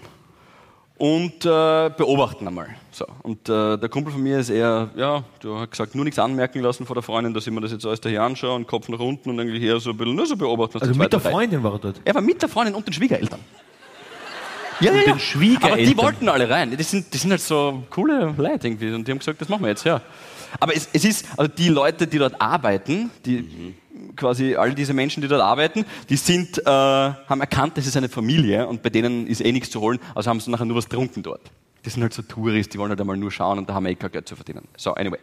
[0.98, 2.70] und äh, beobachten einmal.
[2.92, 3.06] So.
[3.24, 6.62] Und äh, der Kumpel von mir ist eher, ja, du hast gesagt, nur nichts anmerken
[6.62, 9.00] lassen vor der Freundin, dass ich mir das jetzt alles daher anschaue und Kopf nach
[9.00, 10.80] unten und eigentlich eher so ein bisschen nur so beobachten.
[10.80, 12.02] Also mit der Freundin war er dort.
[12.04, 13.40] er war mit der Freundin und den Schwiegereltern.
[14.80, 15.06] Ja, ja, ja.
[15.14, 15.72] den Schwiegereltern.
[15.72, 16.76] Aber die wollten alle rein.
[16.76, 18.94] Die sind, die sind halt so coole Leute irgendwie.
[18.94, 20.02] Und die haben gesagt, das machen wir jetzt, ja.
[20.60, 23.74] Aber es, es ist, also die Leute, die dort arbeiten, die
[24.16, 28.10] quasi all diese Menschen, die dort arbeiten, die sind, äh, haben erkannt, das ist eine
[28.10, 30.90] Familie und bei denen ist eh nichts zu holen, also haben sie nachher nur was
[30.90, 31.42] getrunken dort.
[31.86, 33.92] Die sind halt so Touristen, die wollen halt einmal nur schauen und da haben wir
[33.92, 34.68] eh kein Geld zu verdienen.
[34.76, 35.20] So, anyway.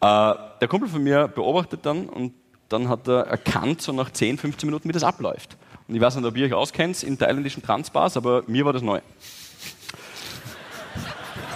[0.00, 2.34] Äh, der Kumpel von mir beobachtet dann und
[2.68, 5.56] dann hat er erkannt, so nach 10, 15 Minuten, wie das abläuft.
[5.86, 8.82] Und ich weiß nicht, ob ihr euch auskennt in thailändischen Transbars, aber mir war das
[8.82, 9.00] neu.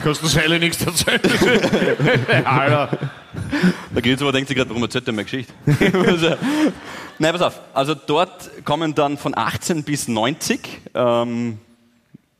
[0.02, 1.20] Kannst du Seile nichts erzählen?
[2.44, 3.10] Alter.
[3.94, 5.52] Der Grillzimmer denkt sich gerade, warum erzählt er mir Geschichte?
[5.92, 6.34] Also,
[7.20, 7.60] Nein, pass auf.
[7.74, 10.60] Also dort kommen dann von 18 bis 90,
[10.94, 11.58] ähm,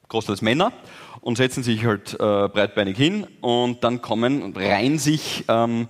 [0.09, 0.73] großteils Männer,
[1.21, 2.17] und setzen sich halt äh,
[2.49, 5.89] breitbeinig hin und dann kommen und reihen sich ähm,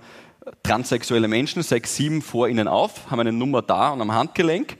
[0.63, 4.77] transsexuelle Menschen, sechs, sieben vor ihnen auf, haben eine Nummer da und am Handgelenk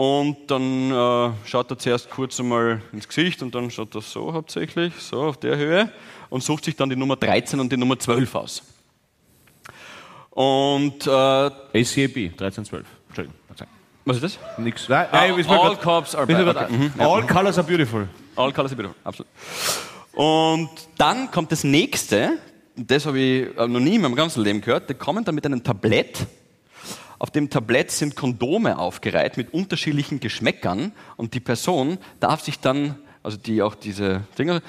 [0.00, 4.32] und dann äh, schaut er zuerst kurz einmal ins Gesicht und dann schaut er so
[4.32, 5.92] hauptsächlich, so auf der Höhe
[6.30, 8.62] und sucht sich dann die Nummer 13 und die Nummer 12 aus.
[10.30, 12.86] Und äh, ACAB, 1312.
[13.08, 13.36] Entschuldigung.
[14.06, 14.38] was ist das?
[14.58, 14.88] Nix.
[14.88, 16.56] Nein, Ah, nein, all grad- cops are bad.
[16.56, 16.72] Okay.
[16.72, 16.92] Mhm.
[16.98, 18.08] All colors are beautiful.
[18.36, 19.28] All colors are beautiful, absolut.
[20.14, 22.38] Und dann kommt das nächste,
[22.74, 25.44] das habe ich äh, noch nie in meinem ganzen Leben gehört, die kommen dann mit
[25.44, 26.26] einem Tablett.
[27.20, 32.98] Auf dem Tablett sind Kondome aufgereiht mit unterschiedlichen Geschmäckern und die Person darf sich dann,
[33.22, 34.62] also die auch diese Dinger,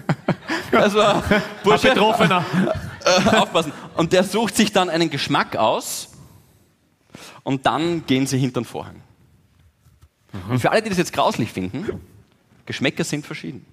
[0.72, 0.98] also
[1.62, 2.44] Bursche, Betroffener.
[3.04, 3.72] äh, aufpassen.
[3.94, 6.08] Und der sucht sich dann einen Geschmack aus
[7.44, 9.00] und dann gehen sie hinter den Vorhang.
[10.48, 12.00] Und für alle, die das jetzt grauslich finden,
[12.66, 13.64] Geschmäcker sind verschieden.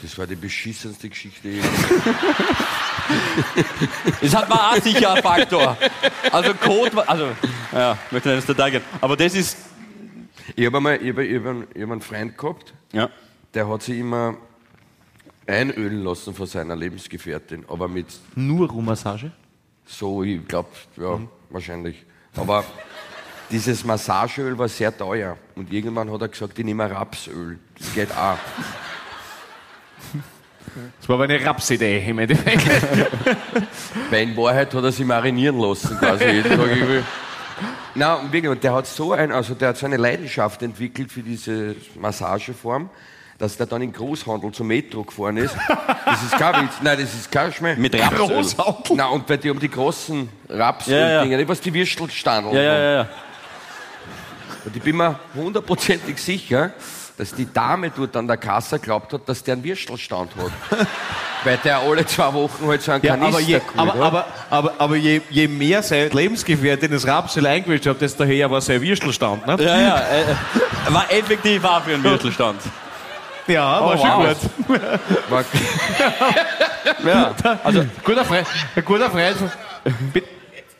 [0.00, 1.60] Das war die beschissenste Geschichte.
[4.20, 5.76] Das hat man auch sicher ein Faktor.
[6.32, 7.28] Also Code, war- also,
[7.72, 8.82] ja, ich möchte nicht ins Detail gehen.
[9.00, 9.56] Aber das ist,
[10.56, 13.08] Ich habe einmal ich hab, ich hab einen, ich hab einen Freund gehabt, ja,
[13.54, 14.36] der hat sich immer
[15.46, 19.30] einölen lassen von seiner Lebensgefährtin, aber mit Nur Rummassage?
[19.86, 21.18] so, ich glaube, ja,
[21.50, 22.04] wahrscheinlich.
[22.36, 22.64] Aber
[23.50, 27.58] dieses Massageöl war sehr teuer und irgendwann hat er gesagt, ich nehme Rapsöl.
[27.78, 28.36] Das geht auch.
[31.00, 32.66] Das war aber eine Rapsidee im Endeffekt.
[34.10, 36.68] Weil in Wahrheit hat er sich marinieren lassen, quasi jeden Tag.
[36.68, 37.02] irgendwie.
[37.94, 41.10] Na, und wirklich, und der hat so ein, also der hat so eine Leidenschaft entwickelt
[41.10, 42.90] für diese Massageform,
[43.38, 45.56] dass der dann in Großhandel zum Metro gefahren ist.
[46.04, 46.74] Das ist kein Witz.
[46.82, 47.74] Nein, das ist kein Schmäh.
[47.76, 48.26] mit Rapsöl.
[48.28, 48.96] Großhandel?
[48.96, 50.64] Na, und bei die haben die großen Ja, ja.
[50.66, 53.08] Rapsöl-Dinger, nicht was die Würstelstandeln Ja, ja, ja, ja.
[54.64, 56.72] Und ich bin mir hundertprozentig sicher,
[57.18, 60.78] dass die Dame dort an der Kasse glaubt hat, dass der einen Würstelstand hat.
[61.44, 64.26] Weil der alle zwei Wochen halt so einen Ja, Kanister aber je, geholt aber, aber,
[64.50, 68.80] aber, aber je, je mehr seine Lebensgefährtin das Rapsel eingewischt hat, desto höher war sein
[68.82, 69.46] Würstelstand.
[69.46, 69.56] Ne?
[69.60, 70.24] Ja, ja, äh,
[70.94, 72.60] war effektiv auch für einen Würstelstand.
[73.46, 74.36] Ja, war Oh, schon wow.
[74.66, 74.80] gut.
[75.30, 75.44] War-
[77.04, 77.34] Ja.
[77.64, 79.36] Also, guter Freund, ein guter Freund
[80.12, 80.28] Bitte.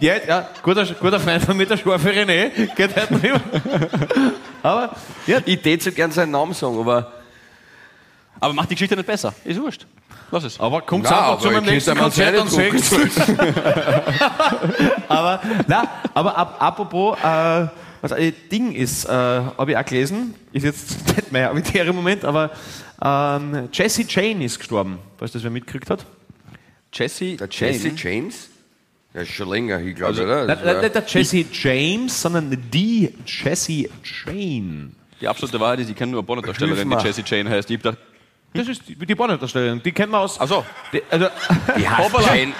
[0.00, 3.40] Ja, ja, guter, guter Freund von mir, der scharfe René, geht halt noch immer.
[4.62, 4.96] Aber,
[5.26, 7.12] ja, Ich täte so gern seinen Namen sagen, aber
[8.40, 9.34] Aber macht die Geschichte nicht besser.
[9.44, 9.86] Ist wurscht.
[10.30, 10.60] Lass es.
[10.60, 12.84] aber kommt Ja, einfach zu meinem nächsten Konzert und singt.
[15.08, 17.66] aber, na, aber ab, apropos, äh,
[18.02, 21.96] was ein Ding ist, äh, habe ich auch gelesen, ist jetzt nicht mehr mit im
[21.96, 22.50] Moment, aber
[23.02, 26.04] ähm, Jesse Jane ist gestorben, falls das wer mitgekriegt hat.
[26.92, 27.94] Jesse, Jesse Jane.
[27.96, 28.50] James,
[29.14, 30.46] der ist schon länger, ich glaube, Also, oder?
[30.82, 33.88] Nicht, der Jesse James, sondern die Jesse
[34.24, 34.90] Jane.
[35.20, 37.06] Die absolute Wahrheit ist, ich kenne nur eine Pornodarstellerin, Hilf die.
[37.08, 37.70] Jesse Jane heißt.
[37.70, 37.98] Ich hab gedacht,
[38.54, 40.38] Das ist die, die Bonnet-Darstellerin, die kennt man aus.
[40.40, 40.64] ach so.
[40.92, 41.26] Die, also,
[41.76, 42.14] Die heißt.
[42.28, 42.52] Jane.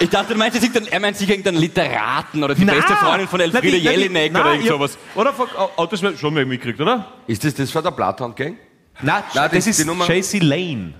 [0.00, 0.58] Ich dachte, du meinst
[0.90, 4.52] er meint sicher irgendeinen Literaten oder die beste Freundin von Elfriede die- die- Jelinek oder
[4.52, 4.98] irgend sowas.
[5.14, 7.12] Oder von, oh, oh, das wird schon mal mitgekriegt, oder?
[7.28, 8.56] Ist das das von der Bloodhound Gang?
[9.00, 10.94] Nein, das, das ist Nummer- JC Lane.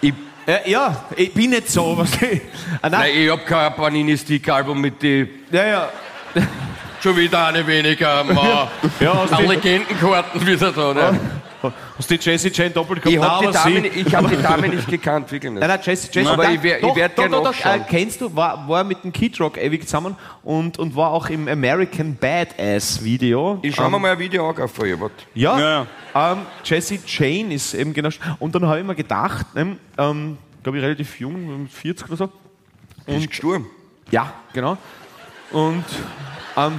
[0.00, 0.14] Ich,
[0.48, 1.98] Äh, ja, ich bin nicht so.
[1.98, 2.40] Was ich,
[2.80, 5.28] ah, nein, nein, ich hab kein Panini-Stick-Album mit die.
[5.52, 5.88] ja, ja.
[7.02, 8.24] Schon wieder eine weniger.
[8.32, 8.70] Ma.
[8.98, 11.20] Ja, aus die, Legendenkarten wieder da, ne?
[11.98, 13.12] Aus die Jesse Jane Doppelkopf.
[13.12, 15.60] Ich hab, die Dame, ich hab die Dame nicht gekannt, wirklich nicht.
[15.60, 18.34] Nein, nein, Jesse, Jesse, Aber ich wär- ich doch, werd doch, doch, äh, kennst du,
[18.34, 23.02] war, war mit dem Kid Rock ewig zusammen und, und war auch im American Badass
[23.02, 23.58] Video.
[23.62, 25.00] Ich schau mir mal ein Video an von ihr.
[25.00, 25.14] warte.
[25.34, 28.10] Ja, Ja, Ähm, Jesse Jane ist eben genau.
[28.38, 32.32] Und dann habe ich mir gedacht, ne, ähm, glaube ich, relativ jung, 40 oder so.
[33.06, 33.66] Die ist gestorben.
[34.10, 34.76] Ja, genau.
[35.50, 35.84] Und
[36.56, 36.78] ähm,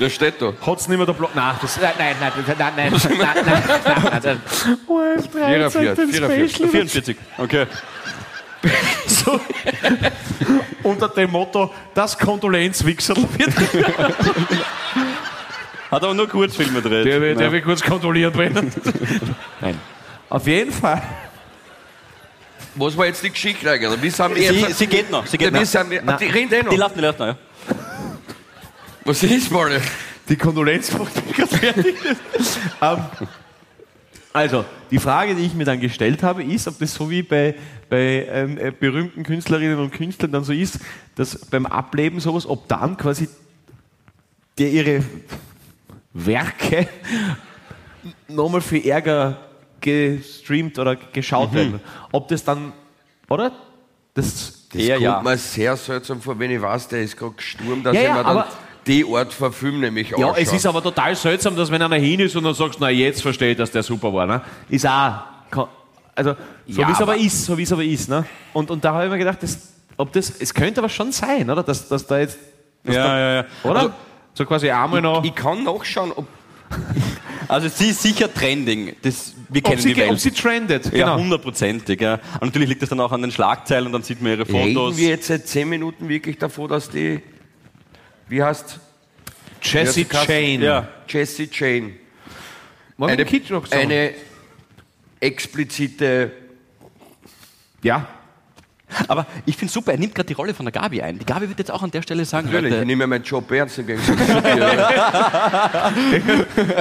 [0.00, 0.52] Das steht da.
[0.66, 1.34] hat es nicht mehr der Block.
[1.34, 3.62] Nein, das, nein, nein, nein, nein, nein, nein, nein, nein, nein,
[4.10, 4.40] nein, nein.
[5.30, 6.70] 44, 44.
[6.70, 7.16] 44.
[7.38, 7.66] Okay.
[9.06, 9.40] So,
[10.82, 13.54] unter dem Motto, das Kondolenzwichsel wird.
[15.90, 17.06] Hat aber nur Kurzfilme gedreht.
[17.06, 18.72] Der, wird- der wird kurz kontrolliert werden.
[19.60, 19.78] Nein.
[20.28, 21.02] Auf jeden Fall.
[22.74, 24.02] Was war jetzt die Geschichte eigentlich?
[24.02, 24.78] Wie sind wir sie, jetzt?
[24.78, 25.26] sie geht noch.
[25.26, 25.60] Sie geht noch.
[26.18, 26.70] Die eh noch.
[26.70, 27.36] Die läuft, die läuft noch, ja.
[29.10, 29.72] Was ist mal?
[30.28, 31.96] Die Kondolenzfrucht ist gerade fertig.
[34.32, 37.56] also, die Frage, die ich mir dann gestellt habe, ist, ob das so wie bei,
[37.88, 40.78] bei ähm, äh, berühmten Künstlerinnen und Künstlern dann so ist,
[41.16, 43.28] dass beim Ableben sowas, ob dann quasi
[44.58, 45.02] der ihre
[46.12, 46.86] Werke
[48.28, 49.38] nochmal für Ärger
[49.80, 51.80] gestreamt oder geschaut werden.
[52.12, 52.72] Ob das dann,
[53.28, 53.50] oder?
[54.14, 55.20] Das, Das kommt ja.
[55.20, 58.22] mir sehr seltsam vor, wenn ich weiß, der ist gerade gestorben, dass Ja, ich ja,
[58.22, 58.44] dann
[58.86, 60.34] die Art von Film nämlich Ja, anschaue.
[60.38, 63.22] es ist aber total seltsam, dass wenn einer hin ist und dann sagst, na jetzt
[63.22, 64.26] verstehe ich, dass der super war.
[64.26, 64.40] Ne?
[64.68, 65.68] Ist auch,
[66.14, 66.34] also
[66.66, 68.08] so Ja, wie es aber aber- ist, so wie es aber ist.
[68.08, 68.24] Ne?
[68.52, 69.58] Und, und da habe ich mir gedacht, das,
[69.96, 71.62] ob das, es könnte aber schon sein, oder?
[71.62, 72.38] Dass, dass da jetzt,
[72.84, 73.44] dass Ja, da, ja, ja.
[73.64, 73.80] oder?
[73.80, 73.92] Also-
[74.32, 76.26] so quasi einmal noch, Ich kann nachschauen, ob
[77.48, 78.94] Also sie ist sicher trending.
[79.02, 80.12] Das, wir ob kennen sie, die Welt.
[80.12, 80.84] ob sie trendet.
[80.86, 81.18] ja, Genau.
[81.18, 82.00] hundertprozentig.
[82.00, 82.14] Ja.
[82.34, 84.74] Und natürlich liegt das dann auch an den Schlagzeilen und dann sieht man ihre reden
[84.74, 84.96] Fotos.
[84.98, 87.20] wir jetzt seit 10 Minuten wirklich davor, dass die,
[88.30, 88.78] wie heißt
[89.60, 90.64] Jesse Jane.
[90.64, 90.88] Ja.
[91.08, 91.48] Jesse
[93.08, 93.26] wir eine,
[93.72, 94.14] eine
[95.20, 96.32] explizite,
[97.82, 98.06] Ja.
[99.06, 101.18] Aber ich finde super, er nimmt gerade die Rolle von der Gabi ein.
[101.18, 103.48] Die Gabi wird jetzt auch an der Stelle sagen, natürlich, ich Leute, nehme meinen Job
[103.52, 104.42] ernst im Gegensatz zu dir.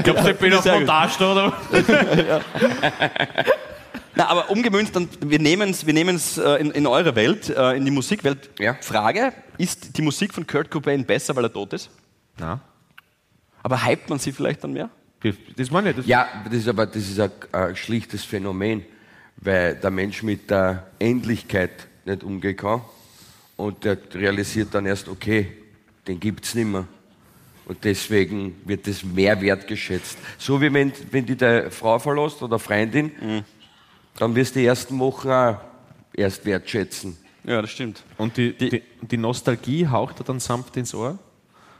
[0.03, 0.65] Glaubst du, ich bin auf.
[0.65, 1.53] Montage oder?
[4.15, 7.73] na, aber umgemünzt, dann, wir nehmen es wir nehmen's, äh, in, in eure Welt, äh,
[7.73, 8.49] in die Musikwelt.
[8.59, 8.75] Ja.
[8.81, 11.89] Frage, ist die Musik von Kurt Cobain besser, weil er tot ist?
[12.37, 12.59] Na,
[13.63, 14.89] Aber hypt man sie vielleicht dann mehr?
[15.57, 15.97] das meine ich.
[15.97, 18.85] Das Ja, das ist aber das ist ein, ein schlichtes Phänomen,
[19.37, 22.81] weil der Mensch mit der Endlichkeit nicht umgehen kann
[23.57, 25.51] und der realisiert dann erst, okay,
[26.07, 26.87] den gibt's nicht mehr.
[27.65, 30.17] Und deswegen wird das mehr wertgeschätzt.
[30.39, 33.11] So wie wenn, wenn die deine Frau verlässt oder Freundin,
[34.19, 35.57] dann wirst du die ersten Wochen auch
[36.13, 37.17] erst wertschätzen.
[37.43, 38.03] Ja, das stimmt.
[38.17, 41.17] Und die, die, die Nostalgie haucht dir dann sanft ins Ohr.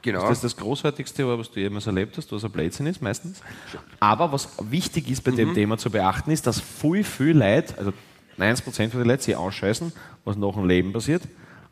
[0.02, 0.22] Genau.
[0.22, 3.42] Das ist das Großartigste, was du jemals erlebt hast, was ein Blödsinn ist meistens.
[4.00, 7.92] Aber was wichtig ist bei dem Thema zu beachten, ist, dass viel, viel Leute, also
[8.38, 9.92] 90% von den Leuten sich anscheißen,
[10.24, 11.22] was nach dem Leben passiert,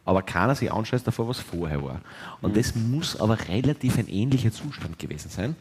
[0.05, 2.03] aber keiner sich anscheißt davor, was vorher war.
[2.43, 5.57] Und das muss aber relativ ein ähnlicher Zustand gewesen sein.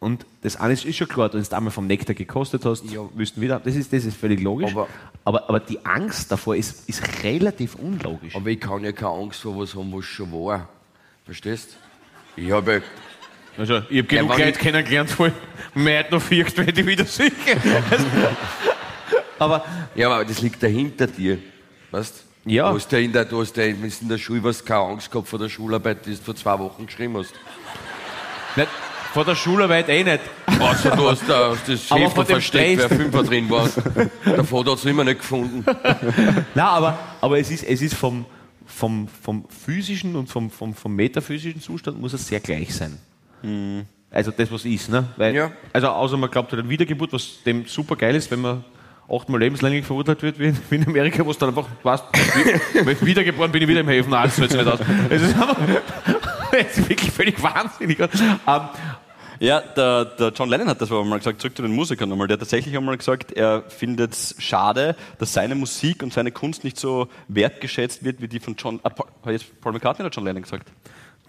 [0.00, 3.02] Und das eine ist, schon klar, wenn du einmal vom Nektar gekostet hast, Ja.
[3.14, 4.72] wüssten wieder, das ist, das ist völlig logisch.
[4.72, 4.88] Aber-
[5.24, 8.34] aber, aber die Angst davor ist, ist relativ unlogisch.
[8.34, 10.68] Aber ich kann ja keine Angst vor was haben, was schon war.
[11.26, 11.76] Verstehst?
[12.34, 12.82] Ich habe
[13.58, 15.32] Also, ich habe genug wann Leute kennengelernt, wo ich
[15.74, 17.30] mir heute noch fürcht, wenn ich wieder sehe.
[19.38, 21.38] aber Ja, aber das liegt dahinter dir.
[21.90, 22.70] Weißt Ja.
[22.70, 25.28] Du hast ja in der, du hast ja in der Schule was keine Angst gehabt
[25.28, 27.34] vor der Schularbeit, die du vor zwei Wochen geschrieben hast.
[28.56, 28.68] nicht,
[29.12, 30.20] vor der Schularbeit eh nicht.
[30.58, 33.68] Außer du hast, da, hast das dem versteckt, wer Fünfer drin war.
[34.24, 35.64] Der Vater hat es immer nicht gefunden.
[36.54, 38.24] Nein, aber, aber es ist, es ist vom,
[38.66, 42.98] vom, vom physischen und vom, vom, vom metaphysischen Zustand muss es sehr gleich sein.
[44.10, 44.88] Also das, was ist.
[44.88, 45.04] Ne?
[45.16, 45.52] Weil, Ja.
[45.72, 48.64] Also außer man glaubt halt an Wiedergeburt, was dem super geil ist, wenn man
[49.10, 52.04] achtmal lebenslänglich verurteilt wird, wie in, Amerika, wo es dann einfach, weißt,
[52.84, 54.80] wenn ich wiedergeboren bin, ich wieder im Häfen, nein, das zahlt sich nicht aus.
[55.08, 55.56] Es ist, einfach,
[56.52, 57.98] es ist wirklich völlig wahnsinnig.
[57.98, 58.08] Ähm,
[59.40, 62.28] Ja, der, der John Lennon hat das aber mal gesagt, zurück zu den Musikern nochmal.
[62.28, 66.62] Der hat tatsächlich einmal gesagt, er findet es schade, dass seine Musik und seine Kunst
[66.62, 68.80] nicht so wertgeschätzt wird wie die von John.
[68.82, 70.70] Ah, Paul, hat jetzt Paul McCartney oder John Lennon gesagt?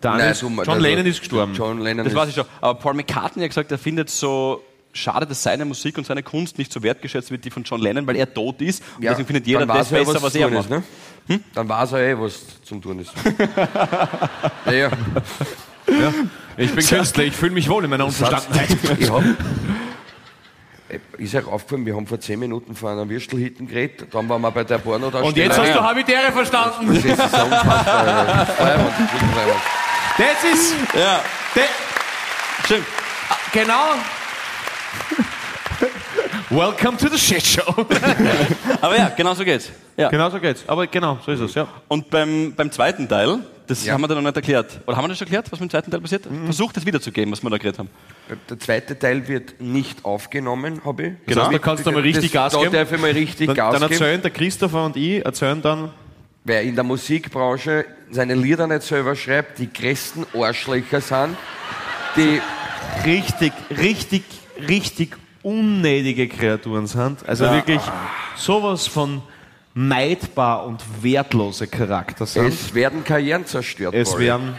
[0.04, 1.54] der Nein, so- John also, Lennon ist gestorben.
[1.54, 2.46] John Lennon Das ist, weiß ich schon.
[2.60, 4.62] Aber Paul McCartney hat gesagt, er findet es so
[4.94, 7.80] schade, dass seine Musik und seine Kunst nicht so wertgeschätzt wird wie die von John
[7.82, 8.84] Lennon, weil er tot ist.
[8.98, 10.70] Und ja, deswegen findet jeder dann das er, besser, was zu er tun macht.
[10.70, 11.40] ist, ne?
[11.54, 13.14] Dann weiß er eh, was zum Tun ist.
[14.66, 14.90] ja,
[15.88, 16.14] ja.
[16.58, 18.70] Ich bin Künstler, ich fühle mich wohl in meiner Unverstandenheit.
[19.00, 19.24] Ich hab,
[21.18, 24.52] ist euch aufgefallen, wir haben vor zehn Minuten vor einer Würstelhitten geredet, dann waren wir
[24.52, 26.88] bei der porno Und jetzt hast du Habitäre verstanden.
[26.94, 28.48] Das ist so unfassbar.
[30.18, 31.22] Das ist, Ja,
[31.56, 31.64] der,
[32.66, 32.86] stimmt.
[33.54, 33.94] genau.
[36.52, 37.64] Welcome to the shit show.
[38.82, 39.72] Aber ja, genau so geht's.
[39.96, 40.10] Ja.
[40.10, 40.64] genau so geht's.
[40.68, 41.66] Aber genau, so ist es, ja.
[41.88, 43.94] Und beim, beim zweiten Teil, das Ja.
[43.94, 44.82] haben wir dann noch nicht erklärt.
[44.86, 46.24] Oder haben wir das schon erklärt, was mit dem zweiten Teil passiert?
[46.44, 47.90] Versucht das wiederzugeben, was wir da geredet haben.
[48.50, 51.14] Der zweite Teil wird nicht aufgenommen, habe ich.
[51.28, 51.50] Genau.
[51.50, 52.74] Da kannst du mal richtig Gas da geben.
[52.74, 53.94] darf ich mal richtig Dann, Gas dann geben.
[53.94, 55.92] erzählen der Christopher und ich, erzählen dann,
[56.44, 61.38] Wer in der Musikbranche seine Lieder nicht selber schreibt, die größten Arschlöcher sind,
[62.18, 62.42] die
[63.06, 64.24] richtig, richtig,
[64.68, 67.28] richtig unnötige Kreaturen sind.
[67.28, 67.82] Also wirklich
[68.36, 69.22] sowas von
[69.74, 72.48] neidbar und wertlose Charakter sind.
[72.48, 73.94] es werden Karrieren zerstört.
[73.96, 74.26] Es Pauli.
[74.26, 74.54] werden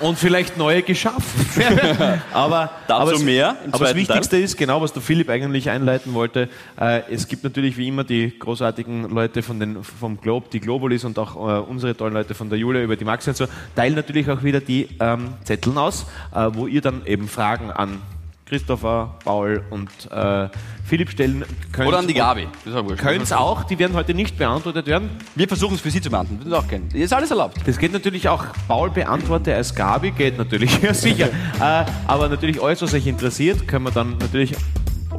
[0.00, 1.46] und vielleicht neue geschaffen.
[2.32, 6.14] aber Dazu aber es, mehr Aber das Wichtigste ist genau, was der Philipp eigentlich einleiten
[6.14, 6.48] wollte.
[6.80, 11.04] Äh, es gibt natürlich wie immer die großartigen Leute von den, vom Globe, die Globulis
[11.04, 13.94] und auch äh, unsere tollen Leute von der Julia über die Maxi und so, teilen
[13.94, 18.00] natürlich auch wieder die ähm, Zetteln aus, äh, wo ihr dann eben Fragen an
[18.48, 20.48] Christopher, Paul und äh,
[20.84, 21.88] Philipp stellen könnt.
[21.88, 22.48] Oder an die Gabi.
[22.64, 22.74] Das
[23.22, 25.10] ist auch die werden heute nicht beantwortet werden.
[25.34, 26.44] Wir versuchen es für Sie zu beantworten.
[26.44, 26.86] Würden auch gerne.
[26.94, 27.58] Ist alles erlaubt.
[27.66, 31.28] Das geht natürlich auch, Paul beantworte als Gabi, geht natürlich, ja sicher.
[31.60, 34.54] äh, aber natürlich alles, was euch interessiert, können wir dann natürlich,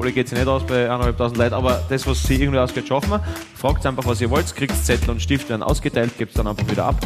[0.00, 3.10] Ole geht sich nicht aus bei 1.500 Leuten, aber das, was sie irgendwie ausgeht, schaffen
[3.10, 3.22] wir.
[3.54, 6.86] Fragt einfach, was ihr wollt, kriegt Zettel und Stift werden ausgeteilt, gebt dann einfach wieder
[6.86, 6.96] ab.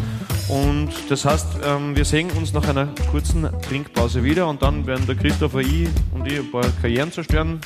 [0.48, 5.06] Und das heißt, ähm, wir sehen uns nach einer kurzen Trinkpause wieder und dann werden
[5.06, 7.60] der Christopher, ich und ich ein paar Karrieren zerstören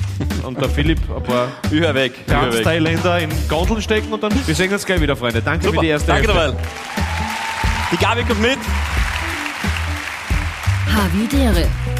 [0.45, 1.99] und der Philipp ein paar hör weg.
[2.09, 2.27] Weg.
[2.27, 5.43] Tanzthailänder in Gondeln stecken und dann, wir sehen uns gleich wieder, Freunde.
[5.43, 5.77] Danke Super.
[5.77, 6.53] für die erste Danke dabei.
[7.93, 8.59] Die Gabi kommt mit.
[10.95, 11.69] Havidere.